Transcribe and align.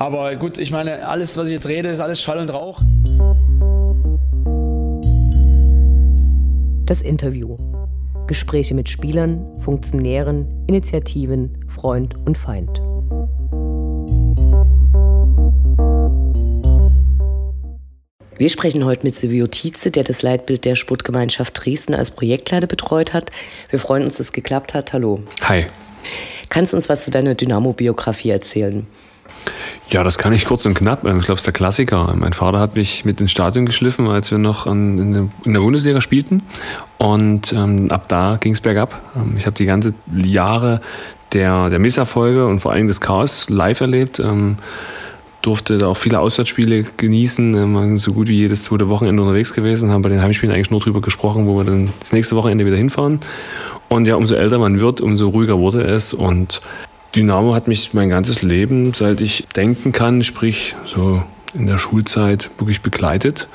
Aber 0.00 0.36
gut, 0.36 0.58
ich 0.58 0.70
meine, 0.70 1.08
alles, 1.08 1.36
was 1.36 1.46
ich 1.46 1.54
jetzt 1.54 1.66
rede, 1.66 1.88
ist 1.88 1.98
alles 1.98 2.22
Schall 2.22 2.38
und 2.38 2.50
Rauch. 2.50 2.80
Das 6.86 7.02
Interview. 7.02 7.56
Gespräche 8.28 8.74
mit 8.74 8.88
Spielern, 8.88 9.44
Funktionären, 9.58 10.46
Initiativen, 10.68 11.64
Freund 11.66 12.14
und 12.26 12.38
Feind. 12.38 12.80
Wir 18.36 18.50
sprechen 18.50 18.84
heute 18.84 19.04
mit 19.04 19.16
Silvio 19.16 19.48
Tietze, 19.48 19.90
der 19.90 20.04
das 20.04 20.22
Leitbild 20.22 20.64
der 20.64 20.76
Sportgemeinschaft 20.76 21.64
Dresden 21.64 21.96
als 21.96 22.12
Projektleiter 22.12 22.68
betreut 22.68 23.14
hat. 23.14 23.32
Wir 23.68 23.80
freuen 23.80 24.04
uns, 24.04 24.18
dass 24.18 24.28
es 24.28 24.32
geklappt 24.32 24.74
hat. 24.74 24.92
Hallo. 24.92 25.24
Hi. 25.42 25.66
Kannst 26.50 26.72
du 26.72 26.76
uns 26.76 26.88
was 26.88 27.04
zu 27.04 27.10
deiner 27.10 27.34
Dynamo-Biografie 27.34 28.30
erzählen? 28.30 28.86
Ja, 29.90 30.04
das 30.04 30.18
kann 30.18 30.34
ich 30.34 30.44
kurz 30.44 30.66
und 30.66 30.74
knapp. 30.74 30.98
Ich 30.98 31.10
glaube, 31.10 31.34
es 31.34 31.40
ist 31.40 31.46
der 31.46 31.54
Klassiker. 31.54 32.14
Mein 32.14 32.34
Vater 32.34 32.60
hat 32.60 32.76
mich 32.76 33.06
mit 33.06 33.22
ins 33.22 33.30
Stadion 33.30 33.64
geschliffen, 33.64 34.06
als 34.06 34.30
wir 34.30 34.36
noch 34.36 34.66
in, 34.66 35.30
der 35.46 35.60
Bundesliga 35.60 36.02
spielten. 36.02 36.42
Und 36.98 37.54
ähm, 37.54 37.90
ab 37.90 38.06
da 38.06 38.36
ging 38.38 38.52
es 38.52 38.60
bergab. 38.60 39.00
Ähm, 39.16 39.36
ich 39.38 39.46
habe 39.46 39.54
die 39.54 39.64
ganze 39.64 39.94
Jahre 40.14 40.82
der, 41.32 41.70
der 41.70 41.78
Misserfolge 41.78 42.46
und 42.46 42.60
vor 42.60 42.72
allem 42.72 42.86
des 42.86 43.00
Chaos 43.00 43.48
live 43.48 43.80
erlebt. 43.80 44.18
Ähm, 44.18 44.58
durfte 45.40 45.78
da 45.78 45.86
auch 45.86 45.96
viele 45.96 46.20
Auswärtsspiele 46.20 46.84
genießen, 46.98 47.54
ähm, 47.54 47.96
so 47.96 48.12
gut 48.12 48.28
wie 48.28 48.36
jedes 48.36 48.64
zweite 48.64 48.90
Wochenende 48.90 49.22
unterwegs 49.22 49.54
gewesen, 49.54 49.90
haben 49.90 50.02
bei 50.02 50.10
den 50.10 50.20
Heimspielen 50.20 50.54
eigentlich 50.54 50.70
nur 50.70 50.80
drüber 50.80 51.00
gesprochen, 51.00 51.46
wo 51.46 51.56
wir 51.56 51.64
dann 51.64 51.94
das 52.00 52.12
nächste 52.12 52.36
Wochenende 52.36 52.66
wieder 52.66 52.76
hinfahren. 52.76 53.20
Und 53.88 54.06
ja, 54.06 54.16
umso 54.16 54.34
älter 54.34 54.58
man 54.58 54.80
wird, 54.80 55.00
umso 55.00 55.30
ruhiger 55.30 55.58
wurde 55.58 55.80
es. 55.82 56.12
Und 56.12 56.60
Dynamo 57.16 57.54
hat 57.54 57.68
mich 57.68 57.94
mein 57.94 58.10
ganzes 58.10 58.42
Leben, 58.42 58.92
seit 58.92 59.20
ich 59.20 59.46
denken 59.56 59.92
kann, 59.92 60.22
sprich 60.22 60.76
so 60.84 61.22
in 61.54 61.66
der 61.66 61.78
Schulzeit, 61.78 62.50
wirklich 62.58 62.82
begleitet 62.82 63.48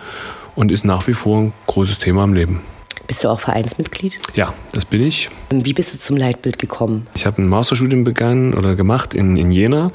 und 0.55 0.72
ist 0.72 0.86
nach 0.86 1.08
wie 1.08 1.14
vor 1.14 1.41
ein 1.41 1.53
großes 1.67 2.00
Thema 2.00 2.23
im 2.23 2.33
Leben. 2.33 2.61
Bist 3.05 3.23
du 3.23 3.30
auch 3.30 3.39
Vereinsmitglied? 3.39 4.19
Ja, 4.33 4.53
das 4.72 4.86
bin 4.86 5.02
ich. 5.03 5.30
Wie 5.52 5.73
bist 5.73 5.94
du 5.94 6.00
zum 6.00 6.17
Leitbild 6.17 6.58
gekommen? 6.58 7.05
Ich 7.16 7.25
habe 7.25 7.41
ein 7.41 7.47
Masterstudium 7.47 8.03
begangen 8.03 8.53
oder 8.53 8.75
gemacht 8.75 9.13
in, 9.13 9.36
in 9.36 9.52
Jena 9.52 9.91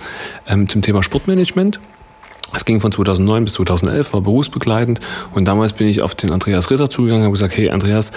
ähm, 0.46 0.68
zum 0.68 0.83
Thema 0.83 1.02
Sportmanagement. 1.02 1.80
Es 2.54 2.64
ging 2.64 2.80
von 2.80 2.91
2009 2.91 3.44
bis 3.44 3.54
2011, 3.54 4.14
war 4.14 4.20
berufsbegleitend. 4.22 5.00
Und 5.34 5.46
damals 5.46 5.74
bin 5.74 5.86
ich 5.86 6.00
auf 6.00 6.14
den 6.14 6.30
Andreas 6.30 6.70
Ritter 6.70 6.88
zugegangen 6.88 7.22
und 7.22 7.27
habe 7.27 7.32
gesagt, 7.32 7.56
hey 7.56 7.70
Andreas, 7.70 8.12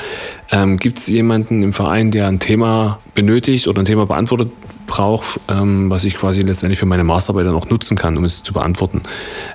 ähm, 0.51 0.77
gibt 0.77 0.99
es 0.99 1.07
jemanden 1.07 1.63
im 1.63 1.73
Verein, 1.73 2.11
der 2.11 2.27
ein 2.27 2.39
Thema 2.39 2.99
benötigt 3.13 3.67
oder 3.67 3.81
ein 3.81 3.85
Thema 3.85 4.05
beantwortet 4.05 4.51
braucht, 4.88 5.39
ähm, 5.47 5.89
was 5.89 6.03
ich 6.03 6.15
quasi 6.15 6.41
letztendlich 6.41 6.79
für 6.79 6.85
meine 6.85 7.03
Masterarbeit 7.03 7.45
dann 7.47 7.55
auch 7.55 7.69
nutzen 7.69 7.97
kann, 7.97 8.17
um 8.17 8.23
es 8.23 8.43
zu 8.43 8.53
beantworten. 8.53 9.01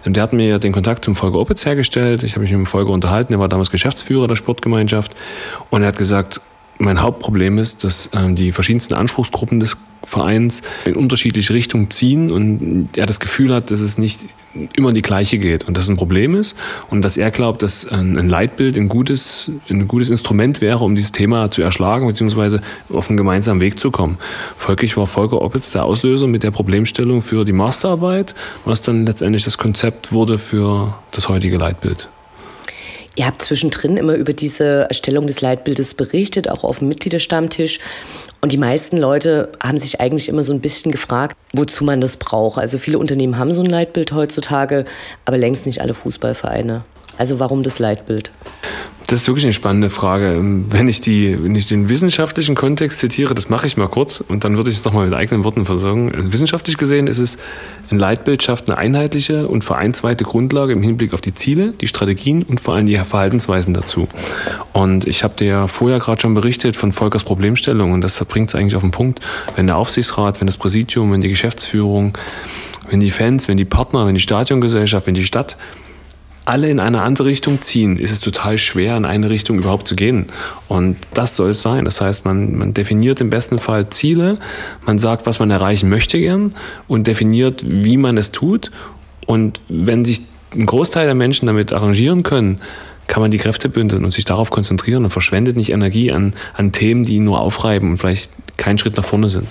Ähm, 0.04 0.12
der 0.12 0.22
hat 0.22 0.32
mir 0.32 0.58
den 0.58 0.72
Kontakt 0.72 1.04
zum 1.04 1.14
Volker 1.14 1.38
Opitz 1.38 1.64
hergestellt, 1.64 2.22
ich 2.22 2.32
habe 2.32 2.40
mich 2.40 2.50
mit 2.50 2.60
dem 2.60 2.66
Volker 2.66 2.90
unterhalten, 2.90 3.34
er 3.34 3.38
war 3.38 3.48
damals 3.48 3.70
Geschäftsführer 3.70 4.28
der 4.28 4.36
Sportgemeinschaft. 4.36 5.12
Und 5.70 5.82
er 5.82 5.88
hat 5.88 5.98
gesagt, 5.98 6.40
mein 6.78 7.02
Hauptproblem 7.02 7.58
ist, 7.58 7.84
dass 7.84 8.10
ähm, 8.14 8.34
die 8.34 8.52
verschiedensten 8.52 8.94
Anspruchsgruppen 8.94 9.60
des 9.60 9.76
Vereins 10.04 10.62
in 10.84 10.94
unterschiedliche 10.94 11.52
Richtungen 11.52 11.90
ziehen 11.90 12.30
und 12.30 12.90
er 12.96 13.06
das 13.06 13.18
Gefühl 13.18 13.52
hat, 13.52 13.70
dass 13.70 13.80
es 13.80 13.98
nicht 13.98 14.26
immer 14.74 14.92
die 14.92 15.02
gleiche 15.02 15.38
geht 15.38 15.64
und 15.64 15.76
dass 15.76 15.84
es 15.84 15.90
ein 15.90 15.96
Problem 15.96 16.34
ist 16.34 16.56
und 16.88 17.02
dass 17.02 17.16
er 17.16 17.30
glaubt, 17.30 17.62
dass 17.62 17.86
ein 17.88 18.28
Leitbild 18.28 18.76
ein 18.76 18.88
gutes, 18.88 19.50
ein 19.68 19.86
gutes 19.88 20.08
Instrument 20.08 20.60
wäre, 20.60 20.84
um 20.84 20.94
dieses 20.94 21.12
Thema 21.12 21.50
zu 21.50 21.60
erschlagen 21.60 22.06
bzw. 22.06 22.60
auf 22.90 23.10
einen 23.10 23.16
gemeinsamen 23.16 23.60
Weg 23.60 23.80
zu 23.80 23.90
kommen. 23.90 24.16
Folglich 24.56 24.96
war 24.96 25.06
Volker 25.06 25.42
Oppitz 25.42 25.72
der 25.72 25.84
Auslöser 25.84 26.26
mit 26.26 26.42
der 26.42 26.52
Problemstellung 26.52 27.20
für 27.20 27.44
die 27.44 27.52
Masterarbeit, 27.52 28.34
was 28.64 28.82
dann 28.82 29.04
letztendlich 29.06 29.44
das 29.44 29.58
Konzept 29.58 30.12
wurde 30.12 30.38
für 30.38 30.96
das 31.10 31.28
heutige 31.28 31.58
Leitbild. 31.58 32.08
Ihr 33.16 33.26
habt 33.26 33.40
zwischendrin 33.40 33.96
immer 33.96 34.14
über 34.14 34.34
diese 34.34 34.86
Erstellung 34.88 35.26
des 35.26 35.40
Leitbildes 35.40 35.94
berichtet, 35.94 36.50
auch 36.50 36.64
auf 36.64 36.80
dem 36.80 36.88
Mitgliederstammtisch. 36.88 37.80
Und 38.42 38.52
die 38.52 38.58
meisten 38.58 38.98
Leute 38.98 39.48
haben 39.62 39.78
sich 39.78 40.02
eigentlich 40.02 40.28
immer 40.28 40.44
so 40.44 40.52
ein 40.52 40.60
bisschen 40.60 40.92
gefragt, 40.92 41.34
wozu 41.54 41.82
man 41.82 42.02
das 42.02 42.18
braucht. 42.18 42.58
Also 42.58 42.76
viele 42.76 42.98
Unternehmen 42.98 43.38
haben 43.38 43.54
so 43.54 43.62
ein 43.62 43.70
Leitbild 43.70 44.12
heutzutage, 44.12 44.84
aber 45.24 45.38
längst 45.38 45.64
nicht 45.64 45.80
alle 45.80 45.94
Fußballvereine. 45.94 46.84
Also 47.18 47.38
warum 47.38 47.62
das 47.62 47.78
Leitbild? 47.78 48.30
Das 49.08 49.22
ist 49.22 49.28
wirklich 49.28 49.44
eine 49.44 49.52
spannende 49.52 49.88
Frage. 49.88 50.34
Ähm, 50.34 50.66
wenn 50.70 50.88
ich, 50.88 51.00
die, 51.00 51.40
wenn 51.40 51.54
ich 51.54 51.66
den 51.66 51.88
wissenschaftlichen 51.88 52.56
Kontext 52.56 52.98
zitiere, 52.98 53.36
das 53.36 53.48
mache 53.48 53.66
ich 53.68 53.76
mal 53.76 53.86
kurz 53.86 54.20
und 54.20 54.42
dann 54.42 54.56
würde 54.56 54.70
ich 54.70 54.78
es 54.78 54.84
nochmal 54.84 55.06
mit 55.06 55.14
eigenen 55.16 55.44
Worten 55.44 55.64
versorgen. 55.64 56.12
Also 56.12 56.32
wissenschaftlich 56.32 56.76
gesehen 56.76 57.06
ist 57.06 57.18
es, 57.18 57.38
ein 57.90 58.00
Leitbild 58.00 58.42
schafft 58.42 58.68
eine 58.68 58.78
einheitliche 58.78 59.46
und 59.46 59.62
vereinsweite 59.62 60.24
Grundlage 60.24 60.72
im 60.72 60.82
Hinblick 60.82 61.14
auf 61.14 61.20
die 61.20 61.32
Ziele, 61.32 61.72
die 61.80 61.86
Strategien 61.86 62.42
und 62.42 62.60
vor 62.60 62.74
allem 62.74 62.86
die 62.86 62.96
Verhaltensweisen 62.96 63.74
dazu. 63.74 64.08
Und 64.72 65.06
ich 65.06 65.22
habe 65.22 65.36
dir 65.36 65.46
ja 65.46 65.66
vorher 65.68 66.00
gerade 66.00 66.20
schon 66.20 66.34
berichtet 66.34 66.76
von 66.76 66.90
Volkers 66.90 67.22
Problemstellung 67.22 67.92
und 67.92 68.00
das 68.00 68.22
bringt 68.24 68.48
es 68.48 68.56
eigentlich 68.56 68.74
auf 68.74 68.82
den 68.82 68.90
Punkt. 68.90 69.20
Wenn 69.54 69.68
der 69.68 69.76
Aufsichtsrat, 69.76 70.40
wenn 70.40 70.48
das 70.48 70.56
Präsidium, 70.56 71.12
wenn 71.12 71.20
die 71.20 71.28
Geschäftsführung, 71.28 72.18
wenn 72.90 72.98
die 72.98 73.10
Fans, 73.10 73.46
wenn 73.46 73.56
die 73.56 73.64
Partner, 73.64 74.06
wenn 74.06 74.16
die 74.16 74.20
Stadiongesellschaft, 74.20 75.06
wenn 75.06 75.14
die 75.14 75.24
Stadt 75.24 75.56
alle 76.46 76.70
in 76.70 76.80
eine 76.80 77.02
andere 77.02 77.28
Richtung 77.28 77.60
ziehen, 77.60 77.98
ist 77.98 78.12
es 78.12 78.20
total 78.20 78.56
schwer, 78.56 78.96
in 78.96 79.04
eine 79.04 79.28
Richtung 79.30 79.58
überhaupt 79.58 79.86
zu 79.88 79.96
gehen. 79.96 80.26
Und 80.68 80.96
das 81.12 81.36
soll 81.36 81.50
es 81.50 81.60
sein. 81.60 81.84
Das 81.84 82.00
heißt, 82.00 82.24
man, 82.24 82.56
man 82.56 82.72
definiert 82.72 83.20
im 83.20 83.30
besten 83.30 83.58
Fall 83.58 83.90
Ziele, 83.90 84.38
man 84.86 84.98
sagt, 84.98 85.26
was 85.26 85.40
man 85.40 85.50
erreichen 85.50 85.88
möchte 85.88 86.18
gern 86.18 86.54
und 86.86 87.08
definiert, 87.08 87.64
wie 87.66 87.96
man 87.96 88.16
es 88.16 88.30
tut. 88.30 88.70
Und 89.26 89.60
wenn 89.68 90.04
sich 90.04 90.22
ein 90.54 90.66
Großteil 90.66 91.06
der 91.06 91.16
Menschen 91.16 91.46
damit 91.46 91.72
arrangieren 91.72 92.22
können, 92.22 92.60
kann 93.08 93.20
man 93.22 93.32
die 93.32 93.38
Kräfte 93.38 93.68
bündeln 93.68 94.04
und 94.04 94.12
sich 94.12 94.24
darauf 94.24 94.50
konzentrieren 94.50 95.04
und 95.04 95.10
verschwendet 95.10 95.56
nicht 95.56 95.70
Energie 95.70 96.12
an, 96.12 96.34
an 96.54 96.72
Themen, 96.72 97.04
die 97.04 97.18
nur 97.18 97.40
aufreiben 97.40 97.90
und 97.90 97.96
vielleicht 97.96 98.30
keinen 98.56 98.78
Schritt 98.78 98.96
nach 98.96 99.04
vorne 99.04 99.28
sind. 99.28 99.48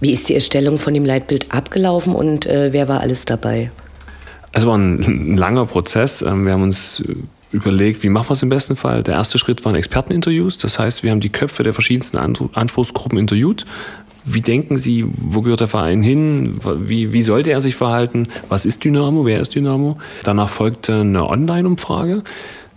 Wie 0.00 0.12
ist 0.12 0.28
die 0.28 0.34
Erstellung 0.34 0.78
von 0.78 0.94
dem 0.94 1.04
Leitbild 1.04 1.52
abgelaufen 1.52 2.14
und 2.14 2.44
äh, 2.46 2.72
wer 2.72 2.88
war 2.88 3.00
alles 3.00 3.24
dabei? 3.24 3.70
Es 4.56 4.66
war 4.66 4.76
ein, 4.78 5.36
langer 5.36 5.66
Prozess. 5.66 6.22
Ähm, 6.22 6.46
wir 6.46 6.52
haben 6.52 6.62
uns 6.62 7.04
überlegt, 7.52 8.02
wie 8.02 8.08
machen 8.08 8.30
wir 8.30 8.32
es 8.32 8.42
im 8.42 8.48
besten 8.48 8.76
Fall. 8.76 9.02
Der 9.02 9.14
erste 9.14 9.38
Schritt 9.38 9.64
waren 9.64 9.74
Experteninterviews. 9.74 10.58
Das 10.58 10.78
heißt, 10.78 11.02
wir 11.02 11.10
haben 11.10 11.20
die 11.20 11.30
Köpfe 11.30 11.62
der 11.62 11.72
verschiedensten 11.72 12.18
Anspruchsgruppen 12.18 13.18
interviewt. 13.18 13.66
Wie 14.24 14.40
denken 14.40 14.76
Sie, 14.76 15.04
wo 15.06 15.42
gehört 15.42 15.60
der 15.60 15.68
Verein 15.68 16.02
hin? 16.02 16.58
Wie, 16.80 17.12
wie 17.12 17.22
sollte 17.22 17.52
er 17.52 17.60
sich 17.60 17.76
verhalten? 17.76 18.26
Was 18.48 18.66
ist 18.66 18.82
Dynamo? 18.84 19.24
Wer 19.24 19.40
ist 19.40 19.54
Dynamo? 19.54 19.98
Danach 20.24 20.48
folgte 20.48 21.00
eine 21.02 21.28
Online-Umfrage. 21.28 22.24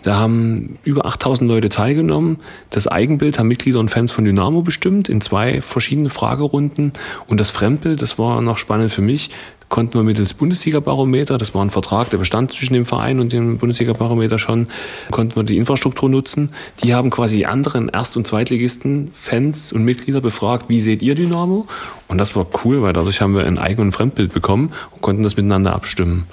Da 0.03 0.17
haben 0.17 0.78
über 0.84 1.06
8000 1.06 1.50
Leute 1.50 1.69
teilgenommen. 1.69 2.38
Das 2.69 2.88
Eigenbild 2.88 3.40
haben 3.40 3.47
Mitglieder 3.47 3.79
und 3.79 3.90
Fans 3.90 4.11
von 4.11 4.23
Dynamo 4.23 4.61
bestimmt 4.61 5.09
in 5.09 5.22
zwei 5.22 5.61
verschiedenen 5.61 6.09
Fragerunden. 6.09 6.94
Und 7.28 7.40
das 7.40 7.51
Fremdbild, 7.51 8.01
das 8.01 8.19
war 8.19 8.41
noch 8.41 8.57
spannend 8.57 8.91
für 8.91 9.01
mich, 9.01 9.31
konnten 9.69 9.94
wir 9.94 10.03
mittels 10.03 10.34
Bundesliga-Barometer, 10.34 11.38
das 11.38 11.53
war 11.53 11.63
ein 11.63 11.69
Vertrag, 11.69 12.09
der 12.09 12.18
bestand 12.18 12.52
zwischen 12.52 12.74
dem 12.74 12.85
Verein 12.85 13.19
und 13.19 13.31
dem 13.31 13.59
Bundesliga-Barometer 13.59 14.40
schon, 14.40 14.68
konnten 15.12 15.35
wir 15.35 15.44
die 15.44 15.57
Infrastruktur 15.57 16.09
nutzen. 16.09 16.50
Die 16.84 16.94
haben 16.94 17.12
quasi 17.12 17.46
anderen 17.46 17.88
Erst- 17.90 18.18
und 18.18 18.28
Zweitligisten, 18.28 19.12
Fans 19.13 19.72
und 19.72 19.84
Mitglieder 19.84 20.22
befragt, 20.22 20.66
wie 20.68 20.81
seht 20.81 21.02
ihr 21.02 21.16
Dynamo? 21.16 21.68
Und 22.08 22.18
das 22.18 22.35
war 22.35 22.47
cool, 22.66 22.81
weil 22.81 22.94
dadurch 22.94 23.22
haben 23.22 23.35
wir 23.35 23.46
ein 23.46 23.59
Eigen- 23.59 23.84
und 23.84 23.91
Fremdbild 23.91 24.34
bekommen 24.34 24.74
und 24.91 25.02
konnten 25.02 25.24
das 25.24 25.38
miteinander 25.38 25.74
abstimmen. 25.74 26.25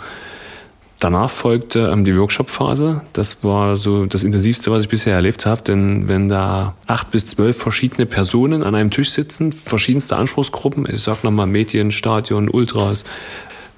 Danach 0.99 1.29
folgte 1.29 1.91
ähm, 1.93 2.05
die 2.05 2.17
Workshop-Phase. 2.17 3.03
Das 3.13 3.45
war 3.45 3.77
so 3.77 4.07
das 4.07 4.25
Intensivste, 4.25 4.71
was 4.71 4.85
ich 4.85 4.89
bisher 4.89 5.15
erlebt 5.15 5.45
habe. 5.45 5.63
Denn 5.63 6.09
wenn 6.09 6.29
da 6.29 6.75
acht 6.87 7.11
bis 7.11 7.27
zwölf 7.27 7.59
verschiedene 7.59 8.07
Personen 8.07 8.63
an 8.63 8.75
einem 8.75 8.91
Tisch 8.91 9.11
sitzen, 9.11 9.53
verschiedenste 9.53 10.17
Anspruchsgruppen, 10.17 10.87
ich 10.89 11.03
sag 11.03 11.23
nochmal 11.23 11.47
Medien, 11.47 11.93
Stadion, 11.93 12.49
Ultras, 12.49 13.05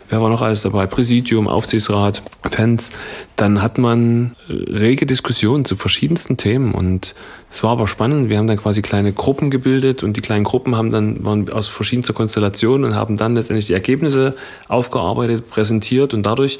wer 0.09 0.23
war 0.23 0.31
noch 0.31 0.43
alles 0.43 0.63
dabei? 0.63 0.87
Präsidium, 0.87 1.49
Aufsichtsrat, 1.49 2.23
Fans. 2.51 2.93
Dann 3.35 3.63
hat 3.63 3.79
man 3.79 4.37
rege 4.49 5.05
Diskussionen 5.05 5.65
zu 5.65 5.75
verschiedensten 5.77 6.37
Themen 6.37 6.73
und 6.73 7.17
es 7.51 7.63
war 7.63 7.73
aber 7.73 7.89
spannend. 7.89 8.31
Wir 8.31 8.39
haben 8.39 8.47
dann 8.47 8.59
quasi 8.59 8.81
kleine 8.81 9.13
Gruppen 9.13 9.51
gebildet 9.51 10.03
und 10.03 10.17
die 10.17 10.21
kleinen 10.21 10.45
Gruppen 10.45 10.77
haben 10.77 10.91
dann, 10.91 11.25
waren 11.25 11.51
aus 11.51 11.67
verschiedenster 11.67 12.13
Konstellation 12.13 12.85
und 12.85 12.95
haben 12.95 13.17
dann 13.17 13.35
letztendlich 13.35 13.67
die 13.67 13.75
Ergebnisse 13.75 14.37
aufgearbeitet, 14.69 15.49
präsentiert 15.51 16.15
und 16.15 16.25
dadurch 16.25 16.59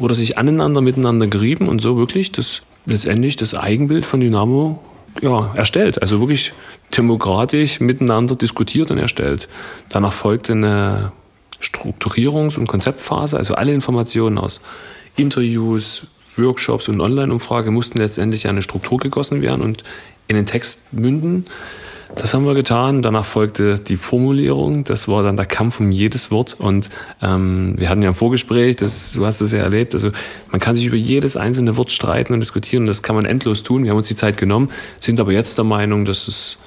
wurde 0.00 0.14
sich 0.14 0.38
aneinander 0.38 0.80
miteinander 0.80 1.26
gerieben 1.26 1.68
und 1.68 1.80
so 1.80 1.96
wirklich 1.96 2.32
das 2.32 2.62
letztendlich 2.86 3.36
das 3.36 3.54
Eigenbild 3.54 4.06
von 4.06 4.20
Dynamo 4.20 4.82
ja, 5.20 5.52
erstellt. 5.54 6.00
Also 6.02 6.20
wirklich 6.20 6.52
demokratisch 6.96 7.80
miteinander 7.80 8.34
diskutiert 8.34 8.90
und 8.90 8.98
erstellt. 8.98 9.48
Danach 9.88 10.12
folgte 10.12 10.52
eine 10.52 11.12
Strukturierungs- 11.60 12.58
und 12.58 12.66
Konzeptphase, 12.66 13.36
also 13.36 13.54
alle 13.54 13.72
Informationen 13.72 14.38
aus 14.38 14.62
Interviews, 15.16 16.06
Workshops 16.36 16.88
und 16.88 17.00
Online-Umfrage 17.00 17.70
mussten 17.70 17.98
letztendlich 17.98 18.44
in 18.44 18.50
eine 18.50 18.62
Struktur 18.62 18.98
gegossen 18.98 19.42
werden 19.42 19.62
und 19.62 19.84
in 20.28 20.36
den 20.36 20.46
Text 20.46 20.92
münden. 20.92 21.44
Das 22.16 22.34
haben 22.34 22.44
wir 22.44 22.54
getan. 22.54 23.02
Danach 23.02 23.24
folgte 23.24 23.78
die 23.78 23.96
Formulierung. 23.96 24.84
Das 24.84 25.08
war 25.08 25.22
dann 25.22 25.36
der 25.36 25.46
Kampf 25.46 25.80
um 25.80 25.90
jedes 25.90 26.30
Wort. 26.30 26.56
Und 26.58 26.90
ähm, 27.22 27.74
wir 27.78 27.88
hatten 27.88 28.02
ja 28.02 28.10
ein 28.10 28.14
Vorgespräch, 28.14 28.76
das, 28.76 29.12
du 29.12 29.24
hast 29.24 29.40
es 29.40 29.52
ja 29.52 29.60
erlebt. 29.60 29.94
Also 29.94 30.10
man 30.50 30.60
kann 30.60 30.74
sich 30.74 30.86
über 30.86 30.96
jedes 30.96 31.36
einzelne 31.36 31.76
Wort 31.76 31.90
streiten 31.90 32.34
und 32.34 32.40
diskutieren. 32.40 32.82
Und 32.82 32.88
das 32.88 33.02
kann 33.02 33.16
man 33.16 33.24
endlos 33.24 33.62
tun. 33.62 33.84
Wir 33.84 33.90
haben 33.90 33.98
uns 33.98 34.08
die 34.08 34.16
Zeit 34.16 34.36
genommen, 34.36 34.70
sind 35.00 35.20
aber 35.20 35.32
jetzt 35.32 35.56
der 35.56 35.64
Meinung, 35.64 36.04
dass 36.04 36.28
es 36.28 36.58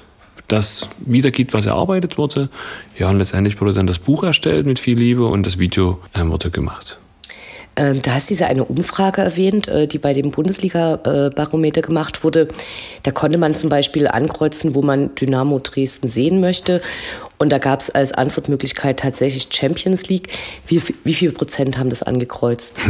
das 0.48 0.88
wiedergibt, 0.98 1.54
was 1.54 1.66
erarbeitet 1.66 2.18
wurde. 2.18 2.50
Ja, 2.98 3.10
und 3.10 3.18
letztendlich 3.18 3.60
wurde 3.60 3.72
dann 3.72 3.86
das 3.86 3.98
Buch 3.98 4.24
erstellt 4.24 4.66
mit 4.66 4.78
viel 4.78 4.98
Liebe 4.98 5.26
und 5.26 5.46
das 5.46 5.58
Video 5.58 6.00
ähm, 6.14 6.32
wurde 6.32 6.50
gemacht. 6.50 6.98
Ähm, 7.76 8.02
da 8.02 8.14
hast 8.14 8.30
du 8.30 8.34
diese 8.34 8.46
eine 8.46 8.64
Umfrage 8.64 9.22
erwähnt, 9.22 9.68
äh, 9.68 9.86
die 9.86 9.98
bei 9.98 10.12
dem 10.12 10.30
Bundesliga-Barometer 10.30 11.82
gemacht 11.82 12.24
wurde. 12.24 12.48
Da 13.02 13.10
konnte 13.10 13.38
man 13.38 13.54
zum 13.54 13.68
Beispiel 13.68 14.06
ankreuzen, 14.06 14.74
wo 14.74 14.82
man 14.82 15.14
Dynamo 15.14 15.58
Dresden 15.58 16.08
sehen 16.08 16.40
möchte. 16.40 16.80
Und 17.38 17.50
da 17.50 17.58
gab 17.58 17.80
es 17.80 17.90
als 17.90 18.12
Antwortmöglichkeit 18.12 19.00
tatsächlich 19.00 19.48
Champions 19.50 20.08
League. 20.08 20.28
Wie, 20.66 20.80
wie 21.02 21.14
viel 21.14 21.32
Prozent 21.32 21.78
haben 21.78 21.90
das 21.90 22.02
angekreuzt? 22.02 22.78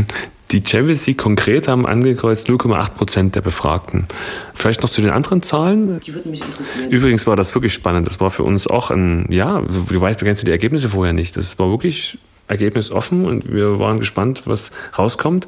Die 0.50 0.62
Champions 0.64 1.06
League 1.06 1.18
konkret 1.18 1.66
haben 1.66 1.86
angekreuzt 1.86 2.48
0,8 2.48 2.90
Prozent 2.90 3.34
der 3.34 3.40
Befragten. 3.40 4.06
Vielleicht 4.52 4.82
noch 4.82 4.90
zu 4.90 5.00
den 5.00 5.10
anderen 5.10 5.42
Zahlen. 5.42 5.98
Die 6.00 6.14
würden 6.14 6.30
mich 6.30 6.42
interessieren. 6.42 6.90
Übrigens 6.90 7.26
war 7.26 7.34
das 7.34 7.54
wirklich 7.54 7.72
spannend. 7.72 8.06
Das 8.06 8.20
war 8.20 8.30
für 8.30 8.44
uns 8.44 8.66
auch 8.66 8.90
ein, 8.90 9.26
ja, 9.30 9.62
du 9.62 10.00
weißt, 10.00 10.20
du 10.20 10.26
kennst 10.26 10.46
die 10.46 10.50
Ergebnisse 10.50 10.90
vorher 10.90 11.14
nicht. 11.14 11.36
Das 11.36 11.58
war 11.58 11.70
wirklich 11.70 12.18
Ergebnis 12.48 12.90
offen 12.90 13.24
und 13.24 13.52
wir 13.52 13.78
waren 13.78 14.00
gespannt, 14.00 14.42
was 14.46 14.70
rauskommt. 14.98 15.46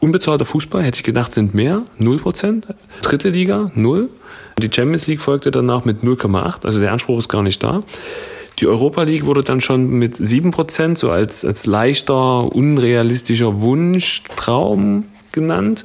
Unbezahlter 0.00 0.44
Fußball, 0.44 0.84
hätte 0.84 0.96
ich 0.96 1.02
gedacht, 1.02 1.34
sind 1.34 1.54
mehr, 1.54 1.82
0%. 1.98 2.64
Dritte 3.02 3.30
Liga, 3.30 3.72
0. 3.74 4.08
Die 4.58 4.70
Champions 4.72 5.06
League 5.06 5.20
folgte 5.20 5.50
danach 5.50 5.84
mit 5.84 6.02
0,8, 6.02 6.64
also 6.64 6.80
der 6.80 6.92
Anspruch 6.92 7.18
ist 7.18 7.28
gar 7.28 7.42
nicht 7.42 7.62
da. 7.62 7.82
Die 8.58 8.66
Europa 8.66 9.02
League 9.02 9.24
wurde 9.24 9.44
dann 9.44 9.60
schon 9.60 9.88
mit 9.88 10.16
7%, 10.16 10.96
so 10.96 11.10
als, 11.10 11.44
als 11.44 11.66
leichter, 11.66 12.52
unrealistischer 12.52 13.60
Wunsch, 13.60 14.24
Traum 14.36 15.04
genannt, 15.30 15.84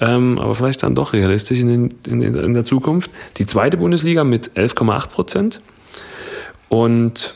ähm, 0.00 0.38
aber 0.38 0.54
vielleicht 0.54 0.82
dann 0.82 0.94
doch 0.94 1.12
realistisch 1.12 1.60
in, 1.60 1.66
den, 1.66 1.94
in, 2.06 2.22
in 2.22 2.54
der 2.54 2.64
Zukunft. 2.64 3.10
Die 3.36 3.46
zweite 3.46 3.76
Bundesliga 3.76 4.24
mit 4.24 4.52
11,8% 4.52 5.58
und 6.68 7.34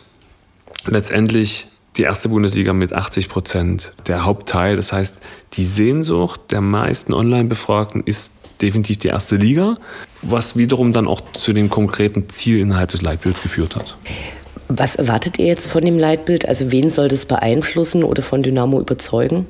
letztendlich 0.86 1.66
die 2.00 2.04
erste 2.04 2.30
Bundesliga 2.30 2.72
mit 2.72 2.94
80 2.94 3.28
Prozent, 3.28 3.92
der 4.08 4.24
Hauptteil. 4.24 4.74
Das 4.74 4.90
heißt, 4.90 5.20
die 5.52 5.64
Sehnsucht 5.64 6.40
der 6.50 6.62
meisten 6.62 7.12
Online-Befragten 7.12 8.02
ist 8.02 8.32
definitiv 8.62 8.98
die 8.98 9.08
erste 9.08 9.36
Liga, 9.36 9.76
was 10.22 10.56
wiederum 10.56 10.94
dann 10.94 11.06
auch 11.06 11.20
zu 11.34 11.52
dem 11.52 11.68
konkreten 11.68 12.30
Ziel 12.30 12.60
innerhalb 12.60 12.90
des 12.90 13.02
Leitbilds 13.02 13.42
geführt 13.42 13.76
hat. 13.76 13.98
Was 14.68 14.96
erwartet 14.96 15.38
ihr 15.38 15.44
jetzt 15.44 15.66
von 15.66 15.84
dem 15.84 15.98
Leitbild? 15.98 16.48
Also 16.48 16.72
wen 16.72 16.88
soll 16.88 17.08
das 17.08 17.26
beeinflussen 17.26 18.02
oder 18.02 18.22
von 18.22 18.42
Dynamo 18.42 18.80
überzeugen? 18.80 19.46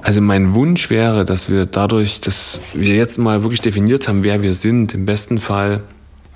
Also 0.00 0.22
mein 0.22 0.54
Wunsch 0.54 0.88
wäre, 0.88 1.26
dass 1.26 1.50
wir 1.50 1.66
dadurch, 1.66 2.22
dass 2.22 2.60
wir 2.72 2.94
jetzt 2.94 3.18
mal 3.18 3.42
wirklich 3.42 3.60
definiert 3.60 4.08
haben, 4.08 4.24
wer 4.24 4.40
wir 4.40 4.54
sind, 4.54 4.94
im 4.94 5.04
besten 5.04 5.40
Fall 5.40 5.82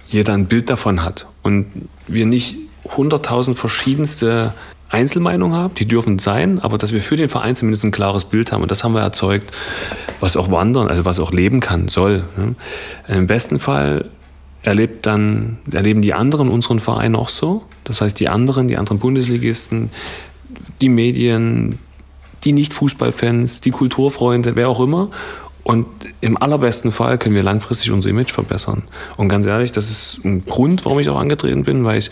jeder 0.07 0.35
ein 0.35 0.47
Bild 0.47 0.69
davon 0.69 1.03
hat 1.03 1.27
und 1.43 1.67
wir 2.07 2.27
nicht 2.27 2.57
hunderttausend 2.97 3.59
verschiedenste 3.59 4.53
Einzelmeinungen 4.91 5.57
haben, 5.57 5.75
die 5.75 5.87
dürfen 5.87 6.19
sein, 6.19 6.61
aber 6.61 6.79
dass 6.79 6.93
wir 6.93 7.01
für 7.01 7.17
den 7.17 7.29
Verein 7.29 7.57
zumindest 7.57 7.85
ein 7.85 7.91
klares 7.91 8.25
Bild 8.25 8.53
haben 8.53 8.63
und 8.63 8.71
das 8.71 8.85
haben 8.85 8.95
wir 8.95 9.01
erzeugt, 9.01 9.53
was 10.21 10.37
auch 10.37 10.51
wandern, 10.51 10.89
also 10.89 11.05
was 11.05 11.21
auch 11.21 11.33
leben 11.33 11.61
kann, 11.61 11.89
soll. 11.89 12.25
Ne? 12.37 12.55
Im 13.09 13.27
besten 13.27 13.59
Fall 13.59 14.07
erlebt 14.63 15.07
dann, 15.07 15.59
erleben 15.73 16.03
die 16.03 16.15
anderen 16.15 16.49
unseren 16.49 16.79
Verein 16.79 17.17
auch 17.17 17.29
so. 17.29 17.63
Das 17.85 18.01
heißt, 18.01 18.19
die 18.19 18.29
anderen, 18.29 18.69
die 18.69 18.77
anderen 18.77 18.99
Bundesligisten, 18.99 19.91
die 20.81 20.89
Medien, 20.89 21.79
die 22.45 22.53
Nicht-Fußballfans, 22.53 23.61
die 23.61 23.71
Kulturfreunde, 23.71 24.57
wer 24.57 24.69
auch 24.69 24.81
immer. 24.81 25.11
Und 25.69 25.87
im 26.23 26.41
allerbesten 26.41 26.93
Fall 26.93 27.19
können 27.19 27.35
wir 27.35 27.43
langfristig 27.43 27.91
unser 27.91 28.09
Image 28.09 28.33
verbessern. 28.33 28.85
Und 29.19 29.29
ganz 29.29 29.45
ehrlich, 29.45 29.71
das 29.71 29.91
ist 29.91 30.25
ein 30.25 30.47
Grund, 30.47 30.87
warum 30.87 30.99
ich 30.99 31.11
auch 31.11 31.19
angetreten 31.19 31.65
bin, 31.65 31.85
weil 31.85 31.99
ich 31.99 32.11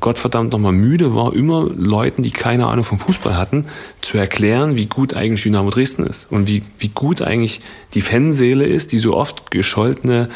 Gottverdammt 0.00 0.52
nochmal 0.52 0.72
müde 0.72 1.14
war, 1.14 1.32
immer 1.32 1.70
Leuten, 1.74 2.20
die 2.20 2.32
keine 2.32 2.66
Ahnung 2.66 2.84
vom 2.84 2.98
Fußball 2.98 3.34
hatten, 3.34 3.64
zu 4.02 4.18
erklären, 4.18 4.76
wie 4.76 4.84
gut 4.84 5.14
eigentlich 5.14 5.42
Dynamo 5.42 5.70
Dresden 5.70 6.04
ist 6.04 6.30
und 6.30 6.48
wie, 6.48 6.62
wie 6.78 6.88
gut 6.88 7.22
eigentlich 7.22 7.62
die 7.94 8.02
Fanseele 8.02 8.66
ist, 8.66 8.92
die 8.92 8.98
so 8.98 9.16
oft 9.16 9.50
gescholtene 9.50 10.28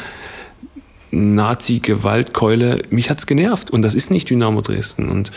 Nazi-Gewaltkeule, 1.11 2.85
mich 2.89 3.11
hat's 3.11 3.27
genervt. 3.27 3.69
Und 3.69 3.83
das 3.83 3.93
ist 3.93 4.09
nicht 4.09 4.31
Dynamo 4.31 4.61
Dresden. 4.61 5.09
Und 5.09 5.31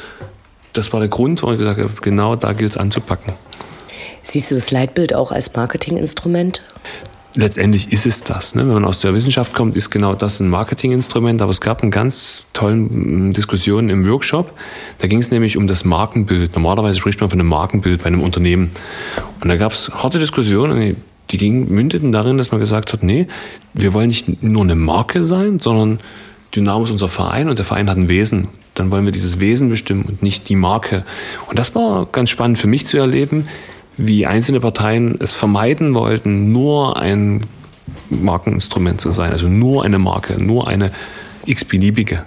das 0.72 0.90
war 0.94 1.00
der 1.00 1.10
Grund, 1.10 1.42
warum 1.42 1.52
ich 1.52 1.58
gesagt 1.58 1.80
habe, 1.80 1.92
genau 2.00 2.34
da 2.34 2.54
gilt 2.54 2.70
es 2.70 2.76
anzupacken. 2.78 3.34
Siehst 4.22 4.50
du 4.50 4.54
das 4.54 4.70
Leitbild 4.70 5.14
auch 5.14 5.32
als 5.32 5.52
Marketinginstrument? 5.52 6.62
Letztendlich 7.36 7.92
ist 7.92 8.06
es 8.06 8.24
das. 8.24 8.54
Ne? 8.54 8.62
Wenn 8.62 8.74
man 8.74 8.84
aus 8.84 9.00
der 9.00 9.14
Wissenschaft 9.14 9.54
kommt, 9.54 9.76
ist 9.76 9.90
genau 9.90 10.14
das 10.14 10.40
ein 10.40 10.48
Marketinginstrument. 10.48 11.42
Aber 11.42 11.50
es 11.50 11.60
gab 11.60 11.82
eine 11.82 11.90
ganz 11.90 12.46
tolle 12.52 12.76
mm, 12.76 13.32
Diskussion 13.32 13.88
im 13.88 14.06
Workshop. 14.06 14.52
Da 14.98 15.06
ging 15.06 15.20
es 15.20 15.30
nämlich 15.30 15.56
um 15.56 15.66
das 15.66 15.84
Markenbild. 15.84 16.54
Normalerweise 16.54 16.98
spricht 16.98 17.20
man 17.20 17.30
von 17.30 17.38
einem 17.38 17.48
Markenbild 17.48 18.02
bei 18.02 18.06
einem 18.06 18.22
Unternehmen. 18.22 18.70
Und 19.40 19.48
da 19.48 19.56
gab 19.56 19.72
es 19.72 19.90
harte 19.90 20.18
Diskussionen. 20.18 20.96
Die 21.30 21.38
gingen, 21.38 21.72
mündeten 21.72 22.12
darin, 22.12 22.38
dass 22.38 22.50
man 22.50 22.60
gesagt 22.60 22.92
hat, 22.92 23.02
nee, 23.02 23.26
wir 23.74 23.92
wollen 23.94 24.08
nicht 24.08 24.42
nur 24.42 24.62
eine 24.62 24.76
Marke 24.76 25.24
sein, 25.24 25.60
sondern 25.60 25.98
Dynamo 26.54 26.84
ist 26.84 26.90
unser 26.90 27.08
Verein 27.08 27.48
und 27.48 27.58
der 27.58 27.64
Verein 27.64 27.90
hat 27.90 27.96
ein 27.96 28.08
Wesen. 28.08 28.48
Dann 28.74 28.90
wollen 28.90 29.04
wir 29.04 29.12
dieses 29.12 29.40
Wesen 29.40 29.68
bestimmen 29.68 30.04
und 30.04 30.22
nicht 30.22 30.48
die 30.48 30.54
Marke. 30.54 31.04
Und 31.48 31.58
das 31.58 31.74
war 31.74 32.06
ganz 32.06 32.30
spannend 32.30 32.58
für 32.58 32.68
mich 32.68 32.86
zu 32.86 32.98
erleben, 32.98 33.48
wie 33.96 34.26
einzelne 34.26 34.60
Parteien 34.60 35.16
es 35.20 35.34
vermeiden 35.34 35.94
wollten, 35.94 36.52
nur 36.52 36.96
ein 36.96 37.46
Markeninstrument 38.10 39.00
zu 39.00 39.10
sein, 39.10 39.32
also 39.32 39.48
nur 39.48 39.84
eine 39.84 39.98
Marke, 39.98 40.42
nur 40.42 40.68
eine 40.68 40.92
x-beliebige. 41.46 42.24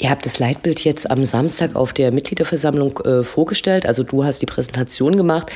Ihr 0.00 0.10
habt 0.10 0.24
das 0.26 0.38
Leitbild 0.38 0.84
jetzt 0.84 1.10
am 1.10 1.24
Samstag 1.24 1.74
auf 1.74 1.92
der 1.92 2.12
Mitgliederversammlung 2.12 2.98
äh, 2.98 3.24
vorgestellt. 3.24 3.84
Also 3.84 4.04
du 4.04 4.22
hast 4.22 4.40
die 4.40 4.46
Präsentation 4.46 5.16
gemacht 5.16 5.50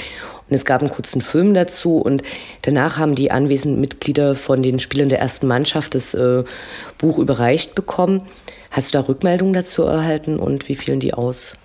und 0.49 0.55
es 0.55 0.65
gab 0.65 0.81
einen 0.81 0.91
kurzen 0.91 1.23
Film 1.23 1.55
dazu. 1.55 1.99
Und 1.99 2.25
danach 2.63 2.99
haben 2.99 3.15
die 3.15 3.31
anwesenden 3.31 3.81
Mitglieder 3.81 4.35
von 4.35 4.61
den 4.61 4.81
Spielern 4.81 5.09
der 5.09 5.21
ersten 5.21 5.47
Mannschaft 5.47 5.95
das 5.95 6.15
äh, 6.15 6.43
Buch 6.99 7.19
überreicht 7.19 7.77
bekommen. 7.77 8.23
Hast 8.73 8.93
du 8.93 8.99
da 8.99 9.07
Rückmeldungen 9.07 9.55
dazu 9.55 9.85
erhalten 9.85 10.41
und 10.41 10.69
wie 10.69 10.75
fielen 10.75 10.99
die 10.99 11.15
aus? 11.15 11.57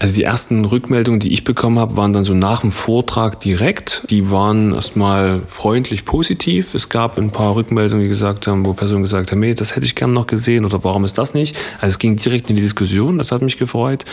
Also 0.00 0.14
die 0.14 0.22
ersten 0.22 0.64
Rückmeldungen, 0.64 1.20
die 1.20 1.30
ich 1.30 1.44
bekommen 1.44 1.78
habe, 1.78 1.94
waren 1.94 2.14
dann 2.14 2.24
so 2.24 2.32
nach 2.32 2.62
dem 2.62 2.72
Vortrag 2.72 3.38
direkt. 3.38 4.02
Die 4.08 4.30
waren 4.30 4.72
erstmal 4.72 5.42
freundlich 5.44 6.06
positiv. 6.06 6.74
Es 6.74 6.88
gab 6.88 7.18
ein 7.18 7.30
paar 7.30 7.54
Rückmeldungen, 7.54 8.04
die 8.04 8.08
gesagt 8.08 8.46
haben, 8.46 8.64
wo 8.64 8.72
Personen 8.72 9.02
gesagt 9.02 9.30
haben, 9.30 9.42
hey, 9.42 9.54
das 9.54 9.76
hätte 9.76 9.84
ich 9.84 9.94
gern 9.94 10.14
noch 10.14 10.26
gesehen 10.26 10.64
oder 10.64 10.82
warum 10.84 11.04
ist 11.04 11.18
das 11.18 11.34
nicht? 11.34 11.54
Also 11.82 11.88
es 11.88 11.98
ging 11.98 12.16
direkt 12.16 12.48
in 12.48 12.56
die 12.56 12.62
Diskussion, 12.62 13.18
das 13.18 13.30
hat 13.30 13.42
mich 13.42 13.58
gefreut. 13.58 14.06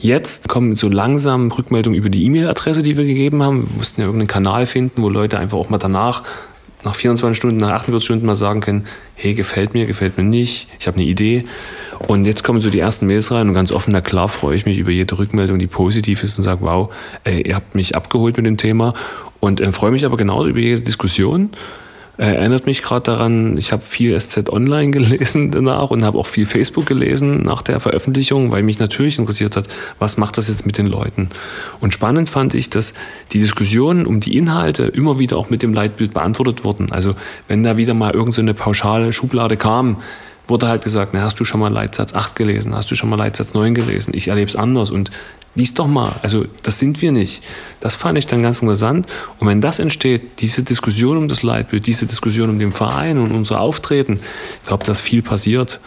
Jetzt 0.00 0.48
kommen 0.48 0.74
so 0.74 0.88
langsam 0.88 1.52
Rückmeldungen 1.52 1.96
über 1.96 2.08
die 2.08 2.24
E-Mail-Adresse, 2.24 2.82
die 2.82 2.96
wir 2.96 3.04
gegeben 3.04 3.40
haben. 3.44 3.68
Wir 3.68 3.76
mussten 3.78 4.00
ja 4.00 4.08
irgendeinen 4.08 4.28
Kanal 4.28 4.66
finden, 4.66 5.00
wo 5.00 5.08
Leute 5.08 5.38
einfach 5.38 5.58
auch 5.58 5.70
mal 5.70 5.78
danach 5.78 6.24
nach 6.84 6.94
24 6.94 7.36
Stunden, 7.36 7.56
nach 7.58 7.70
48 7.70 8.04
Stunden 8.04 8.26
mal 8.26 8.36
sagen 8.36 8.60
können, 8.60 8.86
hey, 9.14 9.34
gefällt 9.34 9.74
mir, 9.74 9.86
gefällt 9.86 10.16
mir 10.16 10.24
nicht, 10.24 10.68
ich 10.78 10.86
habe 10.86 10.96
eine 10.96 11.06
Idee. 11.06 11.44
Und 12.08 12.24
jetzt 12.24 12.44
kommen 12.44 12.60
so 12.60 12.70
die 12.70 12.80
ersten 12.80 13.06
Mails 13.06 13.30
rein 13.30 13.48
und 13.48 13.54
ganz 13.54 13.72
offen, 13.72 13.92
na 13.92 14.00
klar, 14.00 14.28
freue 14.28 14.56
ich 14.56 14.64
mich 14.64 14.78
über 14.78 14.90
jede 14.90 15.18
Rückmeldung, 15.18 15.58
die 15.58 15.66
positiv 15.66 16.22
ist 16.22 16.38
und 16.38 16.44
sage, 16.44 16.60
wow, 16.62 16.92
ey, 17.24 17.42
ihr 17.42 17.54
habt 17.54 17.74
mich 17.74 17.96
abgeholt 17.96 18.36
mit 18.36 18.46
dem 18.46 18.56
Thema 18.56 18.94
und 19.40 19.60
äh, 19.60 19.72
freue 19.72 19.90
mich 19.90 20.04
aber 20.04 20.16
genauso 20.16 20.48
über 20.48 20.60
jede 20.60 20.80
Diskussion 20.80 21.50
erinnert 22.26 22.66
mich 22.66 22.82
gerade 22.82 23.02
daran, 23.02 23.56
ich 23.56 23.72
habe 23.72 23.82
viel 23.82 24.18
SZ 24.18 24.50
Online 24.50 24.90
gelesen 24.92 25.50
danach 25.50 25.90
und 25.90 26.04
habe 26.04 26.18
auch 26.18 26.26
viel 26.26 26.44
Facebook 26.44 26.86
gelesen 26.86 27.42
nach 27.42 27.62
der 27.62 27.80
Veröffentlichung, 27.80 28.50
weil 28.50 28.62
mich 28.62 28.78
natürlich 28.78 29.18
interessiert 29.18 29.56
hat, 29.56 29.66
was 29.98 30.16
macht 30.16 30.36
das 30.36 30.48
jetzt 30.48 30.66
mit 30.66 30.78
den 30.78 30.86
Leuten. 30.86 31.30
Und 31.80 31.94
spannend 31.94 32.28
fand 32.28 32.54
ich, 32.54 32.68
dass 32.68 32.94
die 33.32 33.40
Diskussionen 33.40 34.06
um 34.06 34.20
die 34.20 34.36
Inhalte 34.36 34.84
immer 34.84 35.18
wieder 35.18 35.36
auch 35.36 35.50
mit 35.50 35.62
dem 35.62 35.72
Leitbild 35.72 36.12
beantwortet 36.12 36.64
wurden. 36.64 36.92
Also 36.92 37.14
wenn 37.48 37.62
da 37.62 37.76
wieder 37.76 37.94
mal 37.94 38.12
irgendeine 38.12 38.52
so 38.52 38.64
pauschale 38.64 39.12
Schublade 39.12 39.56
kam, 39.56 39.96
wurde 40.50 40.68
halt 40.68 40.82
gesagt, 40.82 41.12
na, 41.14 41.22
hast 41.22 41.40
du 41.40 41.44
schon 41.44 41.60
mal 41.60 41.72
Leitsatz 41.72 42.14
8 42.14 42.36
gelesen, 42.36 42.74
hast 42.74 42.90
du 42.90 42.94
schon 42.94 43.08
mal 43.08 43.16
Leitsatz 43.16 43.54
9 43.54 43.74
gelesen, 43.74 44.12
ich 44.14 44.28
erlebe 44.28 44.48
es 44.48 44.56
anders 44.56 44.90
und 44.90 45.10
lies 45.54 45.74
doch 45.74 45.86
mal, 45.86 46.12
also 46.22 46.44
das 46.62 46.78
sind 46.78 47.00
wir 47.02 47.12
nicht. 47.12 47.42
Das 47.80 47.94
fand 47.94 48.18
ich 48.18 48.26
dann 48.26 48.42
ganz 48.42 48.62
interessant 48.62 49.06
und 49.38 49.48
wenn 49.48 49.60
das 49.60 49.78
entsteht, 49.78 50.40
diese 50.40 50.62
Diskussion 50.62 51.16
um 51.16 51.28
das 51.28 51.42
Leitbild, 51.42 51.86
diese 51.86 52.06
Diskussion 52.06 52.50
um 52.50 52.58
den 52.58 52.72
Verein 52.72 53.18
und 53.18 53.32
unser 53.32 53.60
Auftreten, 53.60 54.20
ich 54.60 54.68
glaube, 54.68 54.84
dass 54.84 55.00
viel 55.00 55.22
passiert. 55.22 55.80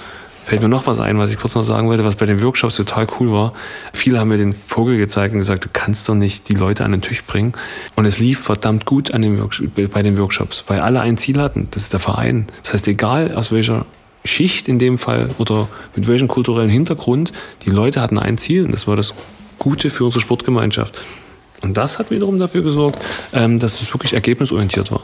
Fällt 0.46 0.62
mir 0.62 0.67
noch 0.67 0.88
was 0.88 1.00
ein, 1.00 1.17
was 1.17 1.32
ich 1.32 1.39
kurz 1.39 1.55
noch 1.55 1.62
sagen 1.62 1.88
wollte, 1.88 2.03
was 2.03 2.17
bei 2.17 2.25
den 2.25 2.43
Workshops 2.43 2.75
total 2.75 3.08
cool 3.17 3.32
war. 3.32 3.53
Viele 3.93 4.20
haben 4.20 4.27
mir 4.27 4.38
den 4.38 4.51
Vogel 4.51 4.98
gezeigt 4.98 5.34
und 5.34 5.39
gesagt, 5.39 5.63
du 5.63 5.70
kannst 5.72 6.10
doch 6.10 6.15
nicht 6.15 6.50
die 6.50 6.53
Leute 6.53 6.84
an 6.84 6.91
den 6.91 7.01
Tisch 7.01 7.24
bringen. 7.24 7.53
Und 7.96 8.05
es 8.05 8.20
lief 8.20 8.41
verdammt 8.41 8.86
gut 8.86 9.13
an 9.13 9.22
den 9.22 9.50
bei 9.93 10.03
den 10.03 10.17
Workshops, 10.17 10.65
weil 10.67 10.82
alle 10.82 11.00
ein 11.00 11.17
Ziel 11.17 11.39
hatten. 11.39 11.70
Das 11.72 11.84
ist 11.84 11.93
der 11.93 12.01
Verein. 12.01 12.48
Das 12.63 12.74
heißt, 12.74 12.89
egal 12.89 13.34
aus 13.34 13.53
welcher 13.53 13.86
Schicht 14.25 14.68
in 14.68 14.80
dem 14.80 14.98
Fall 14.98 15.30
oder 15.38 15.68
mit 15.96 16.08
welchem 16.08 16.27
kulturellen 16.27 16.70
Hintergrund, 16.70 17.34
die 17.65 17.70
Leute 17.70 18.01
hatten 18.01 18.18
ein 18.20 18.38
Ziel 18.38 18.65
und 18.65 18.72
das 18.72 18.88
war 18.88 18.96
das 18.96 19.13
Gute 19.60 19.89
für 19.89 20.06
unsere 20.06 20.22
Sportgemeinschaft. 20.22 21.00
Und 21.62 21.77
das 21.77 21.98
hat 21.98 22.12
wiederum 22.12 22.39
dafür 22.39 22.62
gesorgt, 22.62 23.00
ähm, 23.32 23.60
dass 23.60 23.82
es 23.82 23.94
wirklich 23.94 24.13
ergebnisorientiert 24.13 24.92
war. 24.92 25.01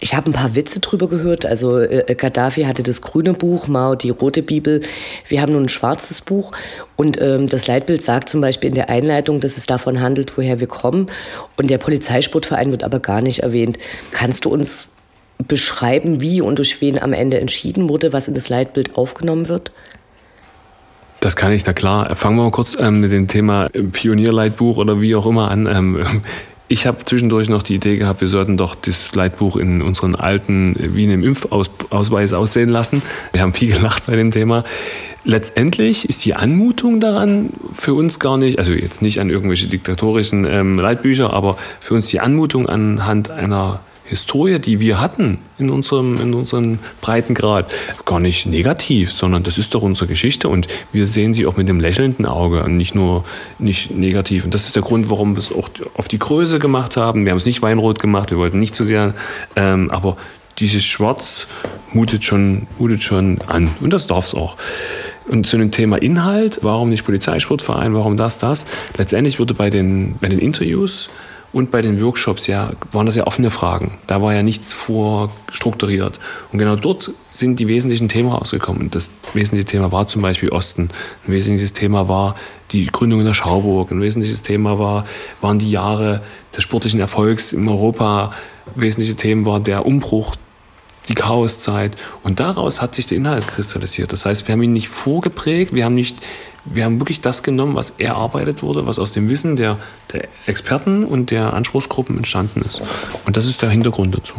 Ich 0.00 0.16
habe 0.16 0.28
ein 0.28 0.32
paar 0.32 0.56
Witze 0.56 0.80
drüber 0.80 1.06
gehört. 1.06 1.46
Also 1.46 1.78
äh, 1.78 2.16
Gaddafi 2.16 2.64
hatte 2.64 2.82
das 2.82 3.02
grüne 3.02 3.34
Buch, 3.34 3.68
Mao 3.68 3.94
die 3.94 4.10
rote 4.10 4.42
Bibel. 4.42 4.80
Wir 5.28 5.40
haben 5.40 5.52
nun 5.52 5.66
ein 5.66 5.68
schwarzes 5.68 6.22
Buch. 6.22 6.50
Und 6.96 7.22
ähm, 7.22 7.46
das 7.46 7.68
Leitbild 7.68 8.02
sagt 8.02 8.28
zum 8.28 8.40
Beispiel 8.40 8.70
in 8.70 8.74
der 8.74 8.90
Einleitung, 8.90 9.38
dass 9.38 9.56
es 9.56 9.66
davon 9.66 10.00
handelt, 10.00 10.36
woher 10.36 10.58
wir 10.58 10.66
kommen. 10.66 11.06
Und 11.56 11.70
der 11.70 11.78
Polizeisportverein 11.78 12.72
wird 12.72 12.82
aber 12.82 12.98
gar 12.98 13.20
nicht 13.20 13.44
erwähnt. 13.44 13.78
Kannst 14.10 14.44
du 14.44 14.50
uns 14.50 14.88
beschreiben, 15.46 16.20
wie 16.20 16.40
und 16.40 16.58
durch 16.58 16.80
wen 16.80 17.00
am 17.00 17.12
Ende 17.12 17.40
entschieden 17.40 17.88
wurde, 17.88 18.12
was 18.12 18.28
in 18.28 18.34
das 18.34 18.48
Leitbild 18.48 18.96
aufgenommen 18.96 19.48
wird? 19.48 19.72
Das 21.22 21.36
kann 21.36 21.52
ich, 21.52 21.64
na 21.66 21.72
klar. 21.72 22.16
Fangen 22.16 22.36
wir 22.36 22.42
mal 22.42 22.50
kurz 22.50 22.76
ähm, 22.80 23.00
mit 23.00 23.12
dem 23.12 23.28
Thema 23.28 23.68
Pionierleitbuch 23.68 24.76
oder 24.76 25.00
wie 25.00 25.14
auch 25.14 25.24
immer 25.24 25.52
an. 25.52 25.66
Ähm, 25.66 26.02
ich 26.68 26.86
habe 26.86 27.04
zwischendurch 27.04 27.48
noch 27.48 27.62
die 27.62 27.76
Idee 27.76 27.96
gehabt, 27.96 28.22
wir 28.22 28.28
sollten 28.28 28.56
doch 28.56 28.74
das 28.74 29.14
Leitbuch 29.14 29.56
in 29.56 29.82
unseren 29.82 30.16
alten 30.16 30.74
wie 30.78 31.04
in 31.04 31.12
einem 31.12 31.22
Impfausweis 31.22 32.32
aussehen 32.32 32.70
lassen. 32.70 33.02
Wir 33.32 33.42
haben 33.42 33.52
viel 33.52 33.72
gelacht 33.76 34.06
bei 34.06 34.16
dem 34.16 34.32
Thema. 34.32 34.64
Letztendlich 35.22 36.08
ist 36.08 36.24
die 36.24 36.34
Anmutung 36.34 36.98
daran 36.98 37.50
für 37.72 37.94
uns 37.94 38.18
gar 38.18 38.36
nicht, 38.36 38.58
also 38.58 38.72
jetzt 38.72 39.00
nicht 39.00 39.20
an 39.20 39.30
irgendwelche 39.30 39.68
diktatorischen 39.68 40.44
ähm, 40.44 40.80
Leitbücher, 40.80 41.32
aber 41.32 41.56
für 41.78 41.94
uns 41.94 42.08
die 42.08 42.18
Anmutung 42.18 42.68
anhand 42.68 43.30
einer 43.30 43.80
Historie, 44.04 44.58
die 44.58 44.80
wir 44.80 45.00
hatten 45.00 45.38
in 45.58 45.70
unserem, 45.70 46.20
in 46.20 46.34
unserem 46.34 46.78
Breitengrad, 47.00 47.70
gar 48.04 48.20
nicht 48.20 48.46
negativ, 48.46 49.12
sondern 49.12 49.42
das 49.42 49.58
ist 49.58 49.74
doch 49.74 49.82
unsere 49.82 50.06
Geschichte 50.06 50.48
und 50.48 50.66
wir 50.92 51.06
sehen 51.06 51.34
sie 51.34 51.46
auch 51.46 51.56
mit 51.56 51.68
dem 51.68 51.80
lächelnden 51.80 52.26
Auge 52.26 52.64
und 52.64 52.76
nicht 52.76 52.94
nur 52.94 53.24
nicht 53.58 53.90
negativ. 53.90 54.44
Und 54.44 54.54
das 54.54 54.64
ist 54.64 54.74
der 54.74 54.82
Grund, 54.82 55.08
warum 55.08 55.36
wir 55.36 55.38
es 55.38 55.52
auch 55.52 55.70
auf 55.94 56.08
die 56.08 56.18
Größe 56.18 56.58
gemacht 56.58 56.96
haben. 56.96 57.24
Wir 57.24 57.30
haben 57.30 57.38
es 57.38 57.46
nicht 57.46 57.62
weinrot 57.62 58.00
gemacht, 58.00 58.30
wir 58.30 58.38
wollten 58.38 58.58
nicht 58.58 58.74
zu 58.74 58.84
sehr, 58.84 59.14
ähm, 59.56 59.90
aber 59.90 60.16
dieses 60.58 60.84
Schwarz 60.84 61.46
mutet 61.92 62.24
schon, 62.24 62.66
mutet 62.78 63.02
schon 63.02 63.38
an 63.46 63.70
und 63.80 63.92
das 63.92 64.06
darf 64.06 64.26
es 64.26 64.34
auch. 64.34 64.56
Und 65.28 65.46
zu 65.46 65.56
dem 65.56 65.70
Thema 65.70 65.96
Inhalt, 65.96 66.60
warum 66.62 66.90
nicht 66.90 67.04
Polizeisportverein, 67.04 67.94
warum 67.94 68.16
das, 68.16 68.38
das? 68.38 68.66
Letztendlich 68.96 69.38
wurde 69.38 69.54
bei 69.54 69.70
den, 69.70 70.16
bei 70.20 70.28
den 70.28 70.40
Interviews 70.40 71.10
und 71.52 71.70
bei 71.70 71.82
den 71.82 72.00
Workshops 72.00 72.46
ja, 72.46 72.72
waren 72.92 73.06
das 73.06 73.14
ja 73.14 73.26
offene 73.26 73.50
Fragen. 73.50 73.98
Da 74.06 74.22
war 74.22 74.34
ja 74.34 74.42
nichts 74.42 74.72
vorstrukturiert. 74.72 76.18
Und 76.50 76.58
genau 76.58 76.76
dort 76.76 77.10
sind 77.28 77.60
die 77.60 77.68
wesentlichen 77.68 78.08
Themen 78.08 78.30
rausgekommen. 78.30 78.90
Das 78.90 79.10
wesentliche 79.34 79.66
Thema 79.66 79.92
war 79.92 80.08
zum 80.08 80.22
Beispiel 80.22 80.48
Osten. 80.48 80.88
Ein 81.26 81.32
wesentliches 81.32 81.74
Thema 81.74 82.08
war 82.08 82.36
die 82.72 82.86
Gründung 82.86 83.20
in 83.20 83.26
der 83.26 83.34
Schauburg. 83.34 83.90
Ein 83.90 84.00
wesentliches 84.00 84.42
Thema 84.42 84.78
war, 84.78 85.04
waren 85.42 85.58
die 85.58 85.70
Jahre 85.70 86.22
des 86.56 86.64
sportlichen 86.64 87.00
Erfolgs 87.00 87.52
in 87.52 87.68
Europa. 87.68 88.32
Wesentliche 88.74 89.14
Themen 89.14 89.44
war 89.44 89.60
der 89.60 89.84
Umbruch 89.84 90.36
die 91.08 91.14
Chaoszeit. 91.14 91.96
Und 92.22 92.40
daraus 92.40 92.80
hat 92.80 92.94
sich 92.94 93.06
der 93.06 93.18
Inhalt 93.18 93.46
kristallisiert. 93.46 94.12
Das 94.12 94.24
heißt, 94.24 94.48
wir 94.48 94.54
haben 94.54 94.62
ihn 94.62 94.72
nicht 94.72 94.88
vorgeprägt, 94.88 95.74
wir 95.74 95.84
haben 95.84 95.94
nicht 95.94 96.16
wir 96.64 96.84
haben 96.84 97.00
wirklich 97.00 97.20
das 97.20 97.42
genommen, 97.42 97.74
was 97.74 97.90
erarbeitet 97.90 98.62
wurde, 98.62 98.86
was 98.86 98.98
aus 98.98 99.12
dem 99.12 99.28
Wissen 99.28 99.56
der, 99.56 99.78
der 100.12 100.28
Experten 100.46 101.04
und 101.04 101.30
der 101.30 101.52
Anspruchsgruppen 101.54 102.16
entstanden 102.16 102.62
ist. 102.62 102.82
Und 103.26 103.36
das 103.36 103.46
ist 103.46 103.62
der 103.62 103.70
Hintergrund 103.70 104.14
dazu. 104.14 104.34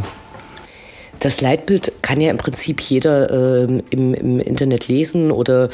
Das 1.20 1.42
Leitbild 1.42 1.92
kann 2.02 2.20
ja 2.20 2.30
im 2.30 2.38
Prinzip 2.38 2.82
jeder 2.82 3.68
äh, 3.68 3.82
im, 3.90 4.14
im 4.14 4.40
Internet 4.40 4.88
lesen 4.88 5.32
oder 5.32 5.70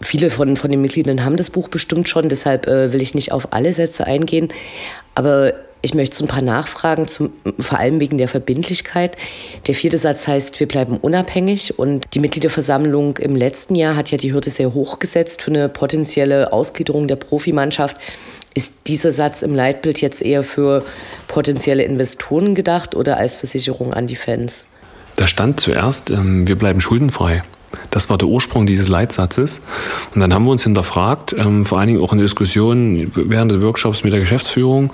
viele 0.00 0.30
von, 0.30 0.56
von 0.56 0.70
den 0.70 0.82
Mitgliedern 0.82 1.24
haben 1.24 1.36
das 1.36 1.50
Buch 1.50 1.68
bestimmt 1.68 2.08
schon, 2.08 2.28
deshalb 2.28 2.66
äh, 2.66 2.92
will 2.92 3.00
ich 3.00 3.14
nicht 3.14 3.32
auf 3.32 3.52
alle 3.52 3.72
Sätze 3.72 4.06
eingehen. 4.06 4.48
Aber 5.14 5.52
ich 5.82 5.94
möchte 5.94 6.16
so 6.16 6.24
ein 6.24 6.28
paar 6.28 6.42
Nachfragen, 6.42 7.08
zum, 7.08 7.32
vor 7.58 7.78
allem 7.78 7.98
wegen 8.00 8.16
der 8.16 8.28
Verbindlichkeit. 8.28 9.16
Der 9.66 9.74
vierte 9.74 9.98
Satz 9.98 10.28
heißt, 10.28 10.58
wir 10.60 10.68
bleiben 10.68 10.96
unabhängig 10.96 11.78
und 11.78 12.06
die 12.14 12.20
Mitgliederversammlung 12.20 13.18
im 13.18 13.34
letzten 13.34 13.74
Jahr 13.74 13.96
hat 13.96 14.10
ja 14.12 14.18
die 14.18 14.32
Hürde 14.32 14.50
sehr 14.50 14.74
hoch 14.74 15.00
gesetzt 15.00 15.42
für 15.42 15.50
eine 15.50 15.68
potenzielle 15.68 16.52
Ausgliederung 16.52 17.08
der 17.08 17.16
Profimannschaft. 17.16 17.96
Ist 18.54 18.72
dieser 18.86 19.12
Satz 19.12 19.42
im 19.42 19.54
Leitbild 19.54 20.00
jetzt 20.00 20.22
eher 20.22 20.42
für 20.42 20.84
potenzielle 21.26 21.82
Investoren 21.82 22.54
gedacht 22.54 22.94
oder 22.94 23.16
als 23.16 23.34
Versicherung 23.34 23.92
an 23.92 24.06
die 24.06 24.16
Fans? 24.16 24.68
Da 25.16 25.26
stand 25.26 25.60
zuerst, 25.60 26.10
ähm, 26.10 26.46
wir 26.46 26.56
bleiben 26.56 26.80
schuldenfrei. 26.80 27.42
Das 27.90 28.10
war 28.10 28.18
der 28.18 28.28
Ursprung 28.28 28.66
dieses 28.66 28.88
Leitsatzes. 28.88 29.62
Und 30.14 30.20
dann 30.20 30.32
haben 30.34 30.44
wir 30.44 30.52
uns 30.52 30.64
hinterfragt, 30.64 31.34
ähm, 31.38 31.64
vor 31.64 31.78
allen 31.78 31.88
Dingen 31.88 32.02
auch 32.02 32.12
in 32.12 32.18
der 32.18 32.26
Diskussion 32.26 33.10
während 33.14 33.50
des 33.50 33.62
Workshops 33.62 34.04
mit 34.04 34.12
der 34.12 34.20
Geschäftsführung, 34.20 34.92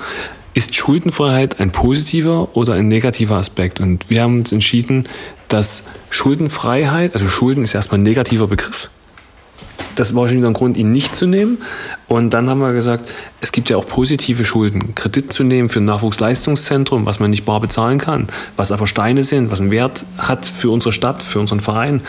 ist 0.55 0.75
Schuldenfreiheit 0.75 1.61
ein 1.61 1.71
positiver 1.71 2.57
oder 2.57 2.75
ein 2.75 2.89
negativer 2.89 3.37
Aspekt? 3.37 3.81
Und 3.81 4.09
wir 4.09 4.23
haben 4.23 4.41
uns 4.41 4.53
entschieden, 4.53 5.09
dass 5.49 5.85
Schuldenfreiheit, 6.11 7.15
also 7.15 7.29
Schulden 7.29 7.65
ist 7.65 7.75
erstmal 7.75 8.01
ein 8.01 8.05
negativer 8.05 8.47
Begriff. 8.47 8.91
Das 9.95 10.15
war 10.15 10.29
schon 10.29 10.39
wieder 10.39 10.47
ein 10.47 10.53
Grund, 10.53 10.77
ihn 10.77 10.91
nicht 10.91 11.17
zu 11.17 11.27
nehmen. 11.27 11.59
Und 12.07 12.31
dann 12.33 12.49
haben 12.49 12.61
wir 12.61 12.73
gesagt, 12.73 13.11
es 13.41 13.51
gibt 13.51 13.69
ja 13.69 13.77
auch 13.77 13.87
positive 13.87 14.45
Schulden. 14.45 14.95
Kredit 14.95 15.33
zu 15.33 15.43
nehmen 15.43 15.69
für 15.69 15.81
ein 15.81 15.87
Nachwuchsleistungszentrum, 15.87 17.05
was 17.05 17.19
man 17.19 17.31
nicht 17.31 17.45
bar 17.45 17.61
bezahlen 17.61 17.99
kann, 17.99 18.29
was 18.57 18.71
aber 18.71 18.87
Steine 18.87 19.25
sind, 19.25 19.51
was 19.51 19.61
einen 19.61 19.73
Wert 19.73 20.05
hat 20.17 20.47
für 20.47 20.71
unsere 20.71 20.93
Stadt, 20.93 21.23
für 21.23 21.41
unseren 21.41 21.61
Verein. 21.61 22.03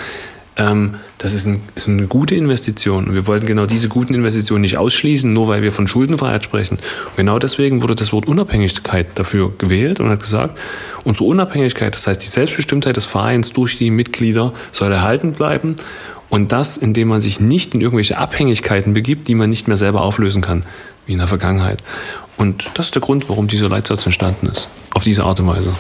Ähm, 0.60 0.96
das 1.18 1.34
ist, 1.34 1.48
ein, 1.48 1.62
ist, 1.76 1.88
eine 1.88 2.06
gute 2.08 2.36
Investition. 2.36 3.08
Und 3.08 3.16
wir 3.16 3.26
wollten 3.26 3.48
genau 3.48 3.66
diese 3.66 3.88
guten 3.88 4.14
Investitionen 4.14 4.62
nicht 4.62 4.78
ausschließen, 4.78 5.32
nur 5.32 5.48
weil 5.48 5.62
wir 5.62 5.72
von 5.72 5.88
Schuldenfreiheit 5.88 6.44
sprechen. 6.44 6.76
Und 6.76 7.16
genau 7.16 7.40
deswegen 7.40 7.82
wurde 7.82 7.96
das 7.96 8.12
Wort 8.12 8.28
Unabhängigkeit 8.28 9.08
dafür 9.16 9.54
gewählt 9.58 10.02
und 10.02 10.10
hat 10.10 10.22
gesagt, 10.22 10.60
unsere 11.06 11.26
Unabhängigkeit, 11.26 11.96
das 11.96 12.06
heißt 12.06 12.22
die 12.22 12.28
Selbstbestimmtheit 12.28 12.98
des 12.98 13.06
Vereins 13.06 13.54
durch 13.54 13.78
die 13.78 13.90
Mitglieder, 13.90 14.54
soll 14.74 14.92
erhalten 14.92 15.32
bleiben. 15.34 15.78
Und 16.28 16.52
das, 16.52 16.78
indem 16.78 17.08
man 17.08 17.22
sich 17.22 17.40
nicht 17.40 17.74
in 17.74 17.82
irgendwelche 17.82 18.18
Abhängigkeiten 18.18 18.94
begibt, 18.94 19.28
die 19.30 19.36
man 19.36 19.50
nicht 19.50 19.68
mehr 19.68 19.78
selber 19.78 20.02
auflösen 20.02 20.42
kann, 20.42 20.64
wie 21.06 21.14
in 21.14 21.20
der 21.20 21.28
Vergangenheit. 21.28 21.82
Und 22.38 22.70
das 22.76 22.88
ist 22.88 22.96
der 22.96 23.02
Grund, 23.02 23.30
warum 23.30 23.48
dieser 23.48 23.70
Leitsatz 23.70 24.06
entstanden 24.06 24.48
ist. 24.48 24.70
Auf 24.94 25.04
diese 25.04 25.24
Art 25.24 25.40
und 25.40 25.48
Weise. 25.48 25.74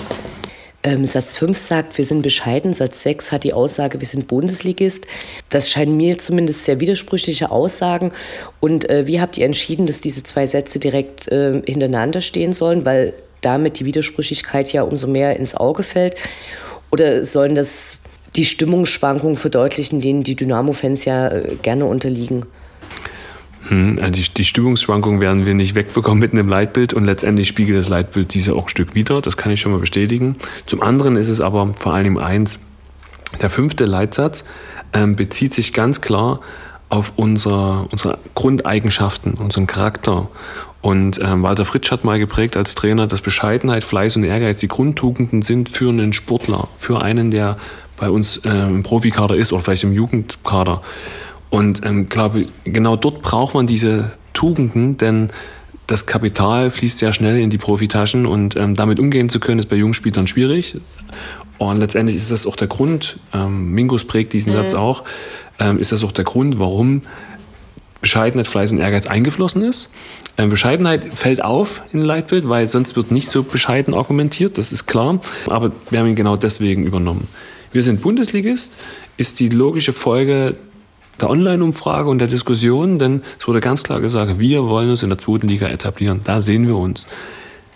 Ähm, 0.82 1.06
Satz 1.06 1.34
5 1.34 1.58
sagt, 1.58 1.98
wir 1.98 2.06
sind 2.06 2.22
bescheiden. 2.22 2.74
Satz 2.74 3.04
6 3.04 3.32
hat 3.32 3.44
die 3.44 3.54
Aussage, 3.54 4.00
wir 4.00 4.08
sind 4.08 4.28
Bundesligist. 4.28 5.08
Das 5.50 5.70
scheinen 5.70 5.98
mir 5.98 6.18
zumindest 6.18 6.64
sehr 6.66 6.80
widersprüchliche 6.80 7.52
Aussagen. 7.52 8.12
Und 8.62 8.90
äh, 8.90 9.06
wie 9.06 9.20
habt 9.20 9.38
ihr 9.38 9.46
entschieden, 9.46 9.88
dass 9.88 10.00
diese 10.00 10.24
zwei 10.24 10.46
Sätze 10.46 10.80
direkt 10.80 11.28
äh, 11.28 11.62
hintereinander 11.66 12.22
stehen 12.22 12.54
sollen? 12.54 12.86
Weil 12.86 13.14
damit 13.42 13.80
die 13.80 13.86
Widersprüchlichkeit 13.86 14.72
ja 14.72 14.84
umso 14.84 15.08
mehr 15.08 15.36
ins 15.36 15.56
Auge 15.56 15.84
fällt. 15.84 16.16
Oder 16.92 17.24
sollen 17.26 17.56
das 17.56 18.00
die 18.36 18.46
Stimmungsschwankungen 18.46 19.38
verdeutlichen, 19.38 20.02
denen 20.02 20.24
die 20.24 20.36
Dynamo-Fans 20.36 21.06
ja 21.06 21.30
äh, 21.30 21.56
gerne 21.62 21.86
unterliegen? 21.86 22.46
Hm, 23.70 24.00
also 24.02 24.12
die, 24.12 24.28
die 24.30 24.46
Stimmungsschwankungen 24.46 25.22
werden 25.22 25.46
wir 25.46 25.54
nicht 25.54 25.76
wegbekommen 25.76 26.20
mit 26.20 26.34
einem 26.34 26.50
Leitbild 26.50 26.94
und 26.94 27.06
letztendlich 27.06 27.48
spiegelt 27.48 27.80
das 27.80 27.90
Leitbild 27.90 28.34
diese 28.34 28.56
auch 28.56 28.66
ein 28.66 28.70
Stück 28.70 28.96
wider, 28.96 29.22
das 29.22 29.38
kann 29.38 29.52
ich 29.52 29.62
schon 29.62 29.72
mal 29.72 29.80
bestätigen. 29.80 30.36
Zum 30.66 30.82
anderen 30.82 31.16
ist 31.16 31.30
es 31.30 31.40
aber 31.40 31.74
vor 31.74 31.94
allem 31.94 32.18
eins, 32.18 32.60
der 33.42 33.50
fünfte 33.50 33.86
Leitsatz 33.86 34.44
ähm, 34.94 35.16
bezieht 35.16 35.54
sich 35.54 35.74
ganz 35.74 36.02
klar 36.02 36.40
auf 36.90 37.14
unsere, 37.16 37.88
unsere 37.92 38.18
Grundeigenschaften, 38.34 39.36
unseren 39.36 39.68
Charakter. 39.68 40.30
Und 40.82 41.20
ähm, 41.22 41.44
Walter 41.44 41.66
Fritsch 41.66 41.92
hat 41.92 42.04
mal 42.04 42.18
geprägt 42.18 42.58
als 42.58 42.74
Trainer, 42.74 43.06
dass 43.06 43.22
Bescheidenheit, 43.22 43.84
Fleiß 43.84 44.16
und 44.16 44.24
Ehrgeiz 44.24 44.60
die 44.62 44.68
Grundtugenden 44.68 45.42
sind 45.42 45.70
für 45.70 45.90
einen 45.90 46.14
Sportler, 46.14 46.68
für 46.78 47.02
einen, 47.02 47.30
der 47.32 47.58
bei 47.98 48.10
uns 48.10 48.42
ähm, 48.46 48.78
im 48.78 48.84
Profikader 48.84 49.36
ist 49.36 49.54
oder 49.54 49.62
vielleicht 49.62 49.84
im 49.84 49.92
Jugendkader. 49.92 50.82
Und 51.50 51.86
ähm, 51.86 52.10
glaube, 52.10 52.46
genau 52.64 52.96
dort 52.96 53.22
braucht 53.22 53.56
man 53.56 53.68
diese 53.68 54.12
Tugenden, 54.34 54.98
denn 54.98 55.30
das 55.88 56.06
Kapital 56.06 56.70
fließt 56.70 57.00
sehr 57.00 57.14
schnell 57.14 57.40
in 57.40 57.50
die 57.50 57.58
Profitaschen 57.58 58.26
und 58.26 58.56
ähm, 58.56 58.76
damit 58.76 59.00
umgehen 59.00 59.30
zu 59.30 59.40
können, 59.40 59.60
ist 59.60 59.70
bei 59.70 59.76
Jungspielern 59.76 60.28
schwierig. 60.28 60.78
Und 61.58 61.80
letztendlich 61.80 62.16
ist 62.16 62.32
das 62.32 62.46
auch 62.46 62.56
der 62.56 62.68
Grund, 62.68 63.20
ähm, 63.34 63.72
Mingus 63.72 64.06
prägt 64.06 64.34
diesen 64.34 64.54
mhm. 64.54 64.58
Satz 64.58 64.74
auch, 64.76 65.04
ähm, 65.60 65.80
ist 65.80 65.92
das 65.92 66.04
auch 66.04 66.12
der 66.12 66.26
Grund, 66.26 66.60
warum 66.60 67.02
Bescheidenheit, 68.02 68.48
Fleiß 68.48 68.72
und 68.72 68.78
Ehrgeiz 68.78 69.08
eingeflossen 69.08 69.64
ist. 69.64 69.90
Ähm, 70.38 70.50
Bescheidenheit 70.50 71.14
fällt 71.14 71.44
auf 71.44 71.82
in 71.92 72.00
Leitbild, 72.00 72.48
weil 72.48 72.68
sonst 72.68 72.96
wird 72.96 73.12
nicht 73.12 73.28
so 73.28 73.44
bescheiden 73.44 73.94
argumentiert, 73.94 74.58
das 74.58 74.72
ist 74.72 74.86
klar. 74.86 75.20
Aber 75.48 75.72
wir 75.90 76.00
haben 76.00 76.08
ihn 76.08 76.16
genau 76.16 76.38
deswegen 76.38 76.86
übernommen. 76.86 77.28
Wir 77.72 77.84
sind 77.84 78.02
Bundesligist, 78.02 78.78
ist 79.18 79.40
die 79.40 79.50
logische 79.50 79.92
Folge 79.92 80.56
der 81.22 81.30
Online-Umfrage 81.30 82.10
und 82.10 82.20
der 82.20 82.28
Diskussion, 82.28 83.00
denn 83.00 83.22
es 83.40 83.48
wurde 83.48 83.60
ganz 83.60 83.84
klar 83.84 84.00
gesagt, 84.00 84.40
wir 84.40 84.66
wollen 84.66 84.90
uns 84.90 85.04
in 85.04 85.10
der 85.10 85.18
zweiten 85.18 85.48
Liga 85.48 85.68
etablieren. 85.68 86.22
Da 86.24 86.42
sehen 86.42 86.68
wir 86.68 86.78
uns. 86.78 87.08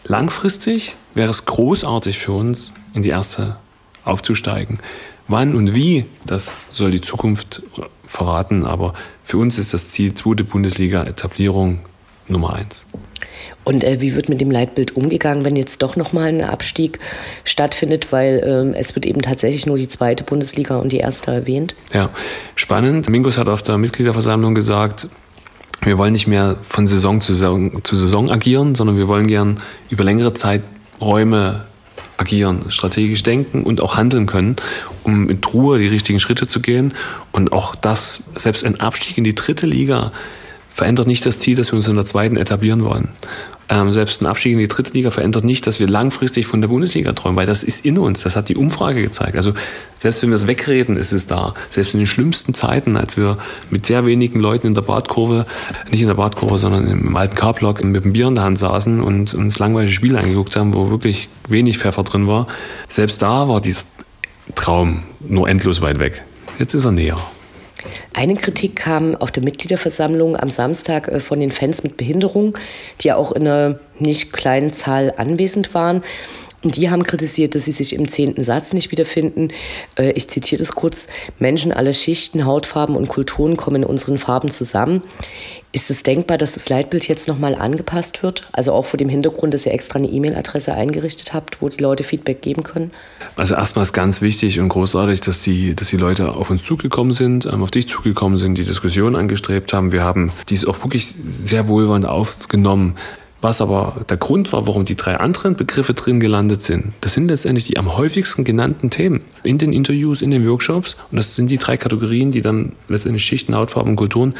Langfristig 0.05 0.95
wäre 1.13 1.31
es 1.31 1.45
großartig 1.45 2.17
für 2.17 2.33
uns, 2.33 2.73
in 2.93 3.03
die 3.03 3.09
erste 3.09 3.57
aufzusteigen. 4.03 4.79
Wann 5.27 5.55
und 5.55 5.73
wie, 5.73 6.05
das 6.25 6.67
soll 6.69 6.91
die 6.91 7.01
Zukunft 7.01 7.63
verraten. 8.05 8.65
Aber 8.65 8.93
für 9.23 9.37
uns 9.37 9.57
ist 9.57 9.73
das 9.73 9.89
Ziel 9.89 10.13
zweite 10.13 10.43
Bundesliga-Etablierung 10.43 11.79
Nummer 12.27 12.53
eins. 12.53 12.85
Und 13.63 13.83
äh, 13.83 14.01
wie 14.01 14.15
wird 14.15 14.29
mit 14.29 14.41
dem 14.41 14.51
Leitbild 14.51 14.95
umgegangen, 14.95 15.45
wenn 15.45 15.55
jetzt 15.55 15.81
doch 15.81 15.95
nochmal 15.95 16.29
ein 16.29 16.41
Abstieg 16.41 16.99
stattfindet, 17.43 18.11
weil 18.11 18.43
ähm, 18.45 18.73
es 18.73 18.95
wird 18.95 19.05
eben 19.05 19.21
tatsächlich 19.21 19.65
nur 19.65 19.77
die 19.77 19.87
zweite 19.87 20.23
Bundesliga 20.23 20.77
und 20.77 20.91
die 20.91 20.97
erste 20.97 21.31
erwähnt? 21.31 21.75
Ja, 21.93 22.09
spannend. 22.55 23.09
Mingus 23.09 23.37
hat 23.37 23.49
auf 23.49 23.61
der 23.61 23.77
Mitgliederversammlung 23.77 24.55
gesagt, 24.55 25.07
wir 25.81 25.97
wollen 25.97 26.13
nicht 26.13 26.27
mehr 26.27 26.57
von 26.61 26.87
Saison 26.87 27.21
zu 27.21 27.33
Saison, 27.33 27.83
zu 27.83 27.95
Saison 27.95 28.31
agieren, 28.31 28.75
sondern 28.75 28.97
wir 28.97 29.07
wollen 29.07 29.27
gern 29.27 29.59
über 29.89 30.03
längere 30.03 30.33
Zeiträume 30.33 31.65
agieren, 32.17 32.65
strategisch 32.69 33.23
denken 33.23 33.63
und 33.63 33.81
auch 33.81 33.97
handeln 33.97 34.25
können, 34.25 34.55
um 35.03 35.29
in 35.29 35.41
Ruhe 35.43 35.79
die 35.79 35.87
richtigen 35.87 36.19
Schritte 36.19 36.47
zu 36.47 36.61
gehen. 36.61 36.93
Und 37.31 37.51
auch 37.51 37.75
das, 37.75 38.23
selbst 38.35 38.65
ein 38.65 38.79
Abstieg 38.79 39.17
in 39.17 39.23
die 39.23 39.35
dritte 39.35 39.65
Liga, 39.65 40.11
verändert 40.73 41.07
nicht 41.07 41.25
das 41.25 41.39
Ziel, 41.39 41.55
dass 41.55 41.71
wir 41.71 41.77
uns 41.77 41.87
in 41.87 41.95
der 41.95 42.05
zweiten 42.05 42.37
etablieren 42.37 42.83
wollen. 42.83 43.09
Ähm, 43.69 43.93
selbst 43.93 44.21
ein 44.21 44.25
Abstieg 44.25 44.53
in 44.53 44.59
die 44.59 44.67
dritte 44.67 44.91
Liga 44.93 45.09
verändert 45.09 45.45
nicht, 45.45 45.65
dass 45.65 45.79
wir 45.79 45.87
langfristig 45.87 46.45
von 46.47 46.59
der 46.59 46.67
Bundesliga 46.67 47.13
träumen, 47.13 47.37
weil 47.37 47.45
das 47.45 47.63
ist 47.63 47.85
in 47.85 47.97
uns. 47.97 48.21
Das 48.21 48.35
hat 48.35 48.49
die 48.49 48.57
Umfrage 48.57 49.01
gezeigt. 49.01 49.35
Also 49.35 49.53
selbst 49.99 50.21
wenn 50.21 50.29
wir 50.29 50.35
es 50.35 50.47
wegreden, 50.47 50.97
ist 50.97 51.13
es 51.13 51.27
da. 51.27 51.53
Selbst 51.69 51.93
in 51.93 51.99
den 51.99 52.07
schlimmsten 52.07 52.53
Zeiten, 52.53 52.97
als 52.97 53.15
wir 53.15 53.37
mit 53.69 53.85
sehr 53.85 54.05
wenigen 54.05 54.39
Leuten 54.39 54.67
in 54.67 54.75
der 54.75 54.81
Badkurve, 54.81 55.45
nicht 55.89 56.01
in 56.01 56.07
der 56.07 56.15
Badkurve, 56.15 56.59
sondern 56.59 56.87
im 56.87 57.15
alten 57.15 57.35
K-Block 57.35 57.83
mit 57.83 58.03
dem 58.03 58.13
Bier 58.13 58.27
in 58.27 58.35
der 58.35 58.43
Hand 58.43 58.59
saßen 58.59 59.01
und 59.01 59.33
uns 59.33 59.59
langweilige 59.59 59.93
Spiele 59.93 60.19
angeguckt 60.19 60.55
haben, 60.55 60.73
wo 60.73 60.89
wirklich 60.89 61.29
wenig 61.47 61.77
Pfeffer 61.77 62.03
drin 62.03 62.27
war, 62.27 62.47
selbst 62.89 63.21
da 63.21 63.47
war 63.47 63.61
dieser 63.61 63.85
Traum 64.55 65.03
nur 65.21 65.47
endlos 65.47 65.81
weit 65.81 65.99
weg. 65.99 66.21
Jetzt 66.59 66.73
ist 66.73 66.85
er 66.85 66.91
näher. 66.91 67.17
Eine 68.13 68.35
Kritik 68.35 68.75
kam 68.75 69.15
auf 69.15 69.31
der 69.31 69.43
Mitgliederversammlung 69.43 70.37
am 70.37 70.49
Samstag 70.49 71.07
äh, 71.07 71.19
von 71.19 71.39
den 71.39 71.51
Fans 71.51 71.83
mit 71.83 71.97
Behinderung, 71.97 72.57
die 73.01 73.07
ja 73.09 73.15
auch 73.15 73.31
in 73.31 73.47
einer 73.47 73.79
nicht 73.99 74.33
kleinen 74.33 74.73
Zahl 74.73 75.13
anwesend 75.17 75.73
waren. 75.73 76.03
Die 76.63 76.89
haben 76.89 77.03
kritisiert, 77.03 77.55
dass 77.55 77.65
sie 77.65 77.71
sich 77.71 77.93
im 77.93 78.07
zehnten 78.07 78.43
Satz 78.43 78.73
nicht 78.73 78.91
wiederfinden. 78.91 79.49
Äh, 79.97 80.11
ich 80.11 80.29
zitiere 80.29 80.59
das 80.59 80.73
kurz. 80.73 81.07
Menschen 81.39 81.71
aller 81.73 81.93
Schichten, 81.93 82.45
Hautfarben 82.45 82.95
und 82.95 83.09
Kulturen 83.09 83.57
kommen 83.57 83.83
in 83.83 83.85
unseren 83.85 84.17
Farben 84.17 84.49
zusammen. 84.49 85.01
Ist 85.75 85.89
es 85.89 86.03
denkbar, 86.03 86.37
dass 86.37 86.53
das 86.53 86.69
Leitbild 86.69 87.07
jetzt 87.07 87.27
nochmal 87.27 87.55
angepasst 87.55 88.21
wird? 88.21 88.43
Also 88.51 88.73
auch 88.73 88.85
vor 88.85 88.99
dem 88.99 89.09
Hintergrund, 89.09 89.55
dass 89.55 89.65
ihr 89.65 89.73
extra 89.73 89.97
eine 89.97 90.07
E-Mail-Adresse 90.07 90.71
eingerichtet 90.73 91.33
habt, 91.33 91.63
wo 91.63 91.67
die 91.67 91.81
Leute 91.81 92.03
Feedback 92.03 92.43
geben 92.43 92.61
können? 92.63 92.91
Also 93.35 93.55
erstmal 93.55 93.81
ist 93.81 93.93
ganz 93.93 94.21
wichtig 94.21 94.59
und 94.59 94.69
großartig, 94.69 95.21
dass 95.21 95.39
die, 95.39 95.75
dass 95.75 95.87
die 95.87 95.97
Leute 95.97 96.33
auf 96.33 96.51
uns 96.51 96.63
zugekommen 96.63 97.11
sind, 97.11 97.47
ähm, 97.47 97.63
auf 97.63 97.71
dich 97.71 97.89
zugekommen 97.89 98.37
sind, 98.37 98.55
die 98.55 98.63
Diskussion 98.63 99.15
angestrebt 99.15 99.73
haben. 99.73 99.91
Wir 99.91 100.03
haben 100.03 100.31
dies 100.47 100.63
auch 100.65 100.83
wirklich 100.83 101.07
sehr 101.27 101.67
wohlwollend 101.67 102.05
aufgenommen. 102.05 102.95
Was 103.43 103.59
aber 103.59 104.05
der 104.07 104.15
Grund 104.15 104.53
war, 104.53 104.67
warum 104.67 104.85
die 104.85 104.95
drei 104.95 105.17
anderen 105.17 105.57
Begriffe 105.57 105.93
drin 105.93 106.21
gelandet 106.21 106.61
sind, 106.61 106.93
das 107.01 107.13
sind 107.13 107.27
letztendlich 107.27 107.65
die 107.65 107.77
am 107.77 107.97
häufigsten 107.97 108.45
genannten 108.45 108.89
Themen 108.89 109.19
in 109.43 109.57
den 109.57 109.73
Interviews, 109.73 110.21
in 110.21 110.31
den 110.31 110.47
Workshops. 110.47 110.95
Und 111.11 111.17
das 111.17 111.35
sind 111.35 111.51
die 111.51 111.57
drei 111.57 111.75
Kategorien, 111.75 112.31
die 112.31 112.41
dann 112.41 112.71
letztendlich 112.87 113.25
Schichten, 113.25 113.53
Hautfarben 113.53 113.97
Kulturen 113.97 114.33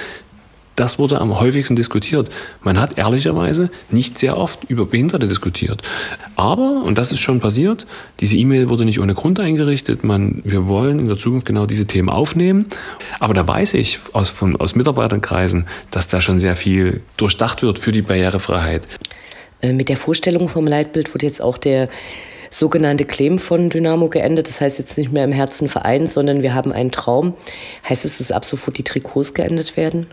das 0.76 1.00
wurde 1.00 1.22
am 1.22 1.40
häufigsten 1.40 1.76
diskutiert. 1.76 2.30
Man 2.62 2.80
hat 2.80 2.98
ehrlicherweise 2.98 3.70
nicht 3.92 4.18
sehr 4.18 4.38
oft 4.38 4.64
über 4.66 4.86
Behinderte 4.86 5.28
diskutiert. 5.28 5.82
Aber, 6.36 6.84
und 6.84 6.98
das 6.98 7.12
ist 7.12 7.20
schon 7.20 7.40
passiert, 7.40 7.86
diese 8.20 8.38
E-Mail 8.38 8.70
wurde 8.70 8.86
nicht 8.86 9.00
ohne 9.00 9.14
Grund 9.14 9.40
eingerichtet. 9.40 10.04
Man, 10.04 10.42
wir 10.44 10.68
wollen 10.68 11.00
in 11.00 11.08
der 11.08 11.20
Zukunft 11.20 11.46
genau 11.46 11.66
diese 11.66 11.86
Themen 11.86 12.10
aufnehmen. 12.10 12.68
Aber 13.20 13.34
da 13.34 13.48
weiß 13.48 13.76
ich 13.76 14.00
aus, 14.14 14.30
von, 14.30 14.56
aus 14.56 14.76
Mitarbeiterkreisen, 14.76 15.68
dass 15.92 16.08
da 16.08 16.22
schon 16.22 16.40
sehr 16.40 16.56
viel 16.56 17.02
durchdacht 17.18 17.62
wird 17.62 17.80
für 17.80 17.92
die 17.92 18.02
Barrierefreiheit. 18.02 18.88
Äh, 19.62 19.74
mit 19.74 19.90
der 19.90 19.98
Vorstellung 19.98 20.50
vom 20.50 20.68
Leitbild 20.68 21.14
wurde 21.14 21.26
jetzt 21.26 21.42
auch 21.42 21.58
der 21.58 21.90
sogenannte 22.50 23.06
Claim 23.06 23.40
von 23.40 23.70
Dynamo 23.70 24.10
geendet. 24.10 24.48
Das 24.48 24.62
heißt 24.62 24.80
jetzt 24.80 24.98
nicht 24.98 25.12
mehr 25.12 25.24
im 25.24 25.32
Herzen 25.32 25.70
Verein, 25.70 26.08
sondern 26.08 26.42
wir 26.42 26.54
haben 26.54 26.72
einen 26.72 26.92
Traum. 26.92 27.34
Heißt 27.88 28.06
es, 28.06 28.20
dass 28.20 28.32
ab 28.32 28.46
sofort 28.46 28.78
die 28.78 28.84
Trikots 28.84 29.34
geendet 29.34 29.76
werden? 29.76 30.08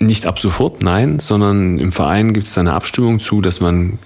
Nicht 0.00 0.26
ab 0.26 0.38
sofort, 0.38 0.82
nein, 0.82 1.18
sondern 1.18 1.78
im 1.78 1.92
Verein 1.92 2.32
gibt 2.32 2.46
es 2.46 2.56
eine 2.56 2.72
Abstimmung 2.72 3.18
zu, 3.18 3.40
dass 3.40 3.60
man 3.60 3.98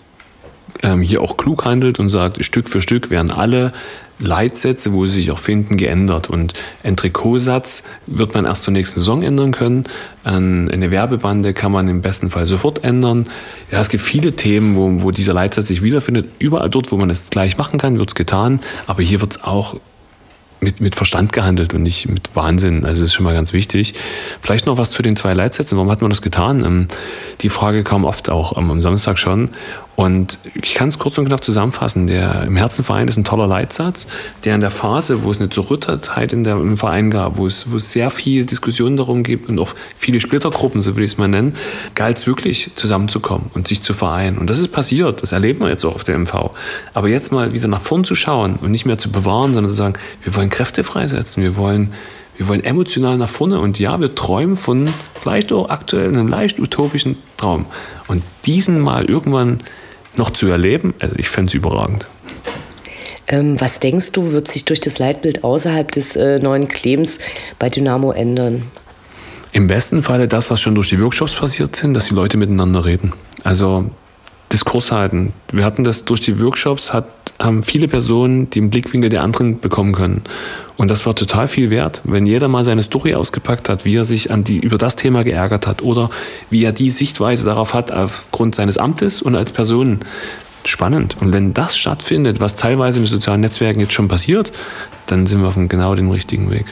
ähm, 0.83 1.03
hier 1.03 1.21
auch 1.21 1.37
klug 1.37 1.65
handelt 1.65 1.99
und 1.99 2.09
sagt, 2.09 2.45
Stück 2.45 2.69
für 2.69 2.81
Stück 2.81 3.11
werden 3.11 3.31
alle 3.31 3.73
Leitsätze, 4.19 4.93
wo 4.93 5.05
sie 5.07 5.15
sich 5.15 5.31
auch 5.33 5.39
finden, 5.39 5.77
geändert. 5.77 6.31
Und 6.31 6.55
ein 6.83 6.97
Trikotsatz 6.97 7.85
wird 8.07 8.35
man 8.35 8.45
erst 8.45 8.63
zur 8.63 8.73
nächsten 8.73 9.01
Saison 9.01 9.23
ändern 9.23 9.53
können. 9.53 9.85
Eine 10.23 10.91
Werbebande 10.91 11.55
kann 11.55 11.73
man 11.73 11.89
im 11.89 12.03
besten 12.03 12.31
Fall 12.31 12.47
sofort 12.47 12.85
ändern. 12.85 13.27
Ja, 13.71 13.81
es 13.81 13.89
gibt 13.89 14.05
viele 14.05 14.33
Themen, 14.33 14.77
wo, 14.77 15.03
wo 15.03 15.11
dieser 15.11 15.35
Leitsatz 15.35 15.69
sich 15.69 15.83
wiederfindet. 15.83 16.29
Überall 16.39 16.71
dort, 16.71 16.93
wo 16.93 16.97
man 16.97 17.11
es 17.11 17.31
gleich 17.31 17.59
machen 17.59 17.79
kann, 17.79 17.99
wird 17.99 18.11
es 18.11 18.15
getan. 18.15 18.61
Aber 18.87 19.03
hier 19.03 19.21
wird 19.21 19.37
es 19.37 19.45
auch 19.45 19.77
mit, 20.63 20.81
mit 20.81 20.95
Verstand 20.95 21.33
gehandelt 21.33 21.75
und 21.75 21.83
nicht 21.83 22.09
mit 22.09 22.35
Wahnsinn. 22.35 22.85
Also 22.87 23.03
das 23.03 23.11
ist 23.11 23.15
schon 23.15 23.25
mal 23.25 23.35
ganz 23.35 23.53
wichtig. 23.53 23.95
Vielleicht 24.41 24.67
noch 24.67 24.79
was 24.79 24.91
zu 24.91 25.03
den 25.03 25.17
zwei 25.17 25.35
Leitsätzen. 25.35 25.77
Warum 25.77 25.91
hat 25.91 26.01
man 26.01 26.11
das 26.11 26.23
getan? 26.23 26.65
Ähm, 26.65 26.89
die 27.41 27.49
Frage 27.49 27.85
kam 27.85 28.05
oft 28.05 28.31
auch 28.31 28.57
am 28.57 28.81
Samstag 28.81 29.19
schon. 29.19 29.51
Und 29.95 30.39
ich 30.55 30.75
kann 30.75 30.89
es 30.89 30.99
kurz 30.99 31.19
und 31.19 31.27
knapp 31.27 31.45
zusammenfassen. 31.45 32.07
Der 32.07 32.45
im 32.45 32.57
Herzenverein 32.57 33.09
ist 33.09 33.19
ein 33.19 33.25
toller 33.25 33.47
Leitsatz, 33.47 34.07
der 34.45 34.55
in 34.55 34.61
der 34.61 34.71
Phase, 34.71 35.23
wo 35.23 35.31
es 35.31 35.39
eine 35.39 35.51
Zerrüttetheit 35.51 36.33
in 36.33 36.45
der, 36.45 36.57
im 36.57 36.77
Verein 36.79 37.11
gab, 37.11 37.37
wo 37.37 37.47
es, 37.47 37.71
wo 37.71 37.77
es 37.77 37.93
sehr 37.93 38.11
viel 38.11 38.47
Diskussionen 38.47 38.97
darum 38.97 39.23
gibt 39.23 39.49
und 39.49 39.59
auch 39.59 39.75
viele 39.97 40.21
Splittergruppen, 40.21 40.81
so 40.81 40.93
würde 40.93 41.05
ich 41.05 41.13
es 41.13 41.19
mal 41.19 41.29
nennen, 41.29 41.55
galt 41.95 42.17
es 42.17 42.27
wirklich 42.27 42.71
zusammenzukommen 42.75 43.51
und 43.55 43.69
sich 43.69 43.83
zu 43.83 43.93
vereinen. 43.93 44.39
Und 44.39 44.49
das 44.49 44.59
ist 44.59 44.69
passiert. 44.69 45.23
Das 45.23 45.33
erleben 45.33 45.61
wir 45.61 45.69
jetzt 45.69 45.85
auch 45.85 45.95
auf 45.95 46.05
der 46.05 46.19
MV. 46.19 46.51
Aber 46.95 47.09
jetzt 47.09 47.31
mal 47.31 47.53
wieder 47.53 47.69
nach 47.69 47.83
vorn 47.83 48.05
zu 48.05 48.15
schauen 48.15 48.57
und 48.57 48.71
nicht 48.71 48.87
mehr 48.87 48.99
zu 48.99 49.11
bewahren, 49.11 49.53
sondern 49.53 49.71
zu 49.71 49.77
sagen, 49.77 49.95
wir 50.23 50.35
wollen 50.35 50.51
Kräfte 50.51 50.85
freisetzen, 50.85 51.43
wir 51.43 51.57
wollen 51.57 51.93
wir 52.39 52.49
wollen 52.49 52.65
emotional 52.65 53.19
nach 53.19 53.29
vorne 53.29 53.61
und 53.61 53.79
ja, 53.79 54.01
wir 54.01 54.15
träumen 54.15 54.57
von 54.57 54.89
vielleicht 55.21 55.53
auch 55.53 55.69
aktuell 55.69 56.09
einem 56.09 56.29
leicht 56.29 56.59
utopischen 56.59 57.19
Traum. 57.37 57.67
Und 58.09 58.23
diesen 58.47 58.81
mal 58.81 59.05
irgendwann 59.05 59.59
noch 60.17 60.31
zu 60.31 60.49
erleben, 60.49 60.95
also 61.01 61.15
ich 61.17 61.29
fände 61.29 61.51
es 61.51 61.55
überragend. 61.55 62.09
Ähm, 63.29 63.61
was 63.61 63.81
denkst 63.81 64.13
du, 64.13 64.33
wird 64.33 64.49
sich 64.49 64.65
durch 64.65 64.81
das 64.81 64.99
Leitbild 64.99 65.45
außerhalb 65.45 65.91
des 65.91 66.17
äh, 66.17 66.39
neuen 66.39 66.69
Claims 66.69 67.19
bei 67.59 67.71
Dynamo 67.71 68.13
ändern? 68.13 68.63
Im 69.53 69.67
besten 69.67 70.03
Falle 70.03 70.29
das, 70.29 70.51
was 70.51 70.61
schon 70.61 70.75
durch 70.75 70.89
die 70.89 71.01
Workshops 71.01 71.35
passiert 71.35 71.77
sind, 71.77 71.95
dass 71.95 72.07
die 72.07 72.15
Leute 72.15 72.37
miteinander 72.37 72.85
reden. 72.85 73.13
Also 73.45 73.91
Diskurs 74.53 74.93
halten. 74.93 75.33
Wir 75.53 75.65
hatten 75.65 75.85
das 75.85 76.05
durch 76.05 76.21
die 76.21 76.41
Workshops, 76.41 76.93
hat, 76.93 77.07
haben 77.43 77.63
viele 77.63 77.89
Personen 77.89 78.51
den 78.51 78.71
Blickwinkel 78.71 79.11
der 79.11 79.23
anderen 79.23 79.61
bekommen 79.61 79.93
können. 79.93 80.23
Und 80.77 80.91
das 80.91 81.07
war 81.07 81.15
total 81.15 81.49
viel 81.49 81.71
wert, 81.71 82.01
wenn 82.05 82.27
jeder 82.27 82.49
mal 82.49 82.65
seine 82.65 82.83
Story 82.83 83.15
ausgepackt 83.15 83.69
hat, 83.69 83.85
wie 83.85 83.97
er 83.97 84.05
sich 84.05 84.31
an 84.31 84.45
die, 84.45 84.59
über 84.59 84.79
das 84.79 84.97
Thema 84.97 85.23
geärgert 85.23 85.67
hat 85.67 85.83
oder 85.83 86.11
wie 86.51 86.65
er 86.65 86.73
die 86.73 86.91
Sichtweise 86.91 87.45
darauf 87.45 87.75
hat 87.75 87.93
aufgrund 87.93 88.55
seines 88.55 88.79
Amtes 88.79 89.23
und 89.23 89.37
als 89.37 89.53
Person. 89.53 90.01
Spannend. 90.65 91.17
Und 91.21 91.33
wenn 91.33 91.55
das 91.55 91.77
stattfindet, 91.77 92.39
was 92.39 92.55
teilweise 92.55 93.01
in 93.01 93.05
den 93.05 93.11
sozialen 93.11 93.41
Netzwerken 93.41 93.81
jetzt 93.81 93.95
schon 93.95 94.07
passiert, 94.07 94.53
dann 95.07 95.27
sind 95.27 95.41
wir 95.41 95.49
auf 95.49 95.57
genau 95.57 95.97
dem 95.97 96.11
richtigen 96.11 96.51
Weg. 96.51 96.67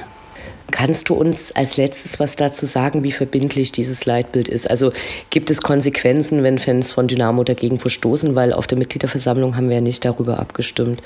Kannst 0.70 1.08
du 1.08 1.14
uns 1.14 1.52
als 1.52 1.76
letztes 1.76 2.20
was 2.20 2.36
dazu 2.36 2.66
sagen, 2.66 3.02
wie 3.02 3.12
verbindlich 3.12 3.72
dieses 3.72 4.06
Leitbild 4.06 4.48
ist? 4.48 4.68
Also 4.68 4.92
gibt 5.30 5.50
es 5.50 5.62
Konsequenzen, 5.62 6.42
wenn 6.42 6.58
Fans 6.58 6.92
von 6.92 7.08
Dynamo 7.08 7.44
dagegen 7.44 7.78
verstoßen? 7.78 8.34
Weil 8.34 8.52
auf 8.52 8.66
der 8.66 8.78
Mitgliederversammlung 8.78 9.56
haben 9.56 9.68
wir 9.68 9.76
ja 9.76 9.80
nicht 9.80 10.04
darüber 10.04 10.38
abgestimmt. 10.38 11.02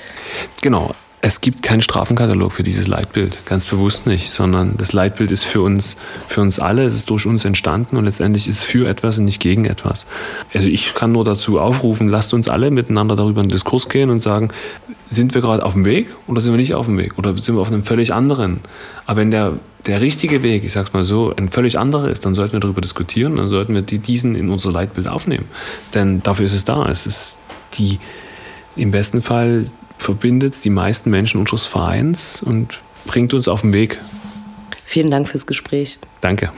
Genau. 0.61 0.91
Es 1.27 1.41
gibt 1.41 1.63
keinen 1.63 1.81
Strafenkatalog 1.81 2.51
für 2.51 2.61
dieses 2.61 2.85
Leitbild, 2.85 3.47
ganz 3.47 3.65
bewusst 3.65 4.05
nicht, 4.05 4.29
sondern 4.29 4.77
das 4.77 4.93
Leitbild 4.93 5.31
ist 5.31 5.43
für 5.43 5.63
uns, 5.63 5.97
für 6.27 6.41
uns 6.41 6.59
alle, 6.59 6.83
es 6.83 6.93
ist 6.93 7.09
durch 7.09 7.25
uns 7.25 7.45
entstanden 7.45 7.97
und 7.97 8.05
letztendlich 8.05 8.47
ist 8.47 8.63
für 8.63 8.87
etwas 8.87 9.17
und 9.17 9.25
nicht 9.25 9.41
gegen 9.41 9.65
etwas. 9.65 10.05
Also 10.53 10.67
ich 10.67 10.93
kann 10.93 11.13
nur 11.13 11.25
dazu 11.25 11.59
aufrufen, 11.59 12.09
lasst 12.09 12.35
uns 12.35 12.47
alle 12.47 12.69
miteinander 12.69 13.15
darüber 13.15 13.41
in 13.41 13.47
den 13.47 13.53
Diskurs 13.53 13.89
gehen 13.89 14.11
und 14.11 14.21
sagen, 14.21 14.49
sind 15.09 15.33
wir 15.33 15.41
gerade 15.41 15.65
auf 15.65 15.73
dem 15.73 15.83
Weg 15.83 16.15
oder 16.27 16.41
sind 16.41 16.53
wir 16.53 16.59
nicht 16.59 16.75
auf 16.75 16.85
dem 16.85 16.99
Weg 16.99 17.17
oder 17.17 17.35
sind 17.35 17.55
wir 17.55 17.61
auf 17.61 17.69
einem 17.69 17.83
völlig 17.83 18.13
anderen? 18.13 18.59
Aber 19.07 19.21
wenn 19.21 19.31
der, 19.31 19.53
der 19.87 20.01
richtige 20.01 20.43
Weg, 20.43 20.63
ich 20.63 20.73
sag's 20.73 20.93
mal 20.93 21.03
so, 21.03 21.33
ein 21.35 21.49
völlig 21.49 21.79
anderer 21.79 22.07
ist, 22.07 22.27
dann 22.27 22.35
sollten 22.35 22.53
wir 22.53 22.59
darüber 22.59 22.81
diskutieren, 22.81 23.37
dann 23.37 23.47
sollten 23.47 23.73
wir 23.73 23.81
die, 23.81 23.97
diesen 23.97 24.35
in 24.35 24.51
unser 24.51 24.71
Leitbild 24.71 25.07
aufnehmen. 25.07 25.45
Denn 25.95 26.21
dafür 26.21 26.45
ist 26.45 26.53
es 26.53 26.65
da. 26.65 26.87
Es 26.87 27.07
ist 27.07 27.39
die, 27.73 27.97
im 28.75 28.91
besten 28.91 29.23
Fall 29.23 29.65
verbindet 29.97 30.63
die 30.63 30.69
meisten 30.69 31.09
Menschen 31.09 31.39
unseres 31.39 31.65
Vereins 31.65 32.41
und 32.41 32.81
bringt 33.05 33.33
uns 33.33 33.47
auf 33.47 33.61
den 33.61 33.73
Weg. 33.73 33.99
Vielen 34.85 35.09
Dank 35.09 35.27
fürs 35.27 35.47
Gespräch. 35.47 35.99
Danke. 36.21 36.51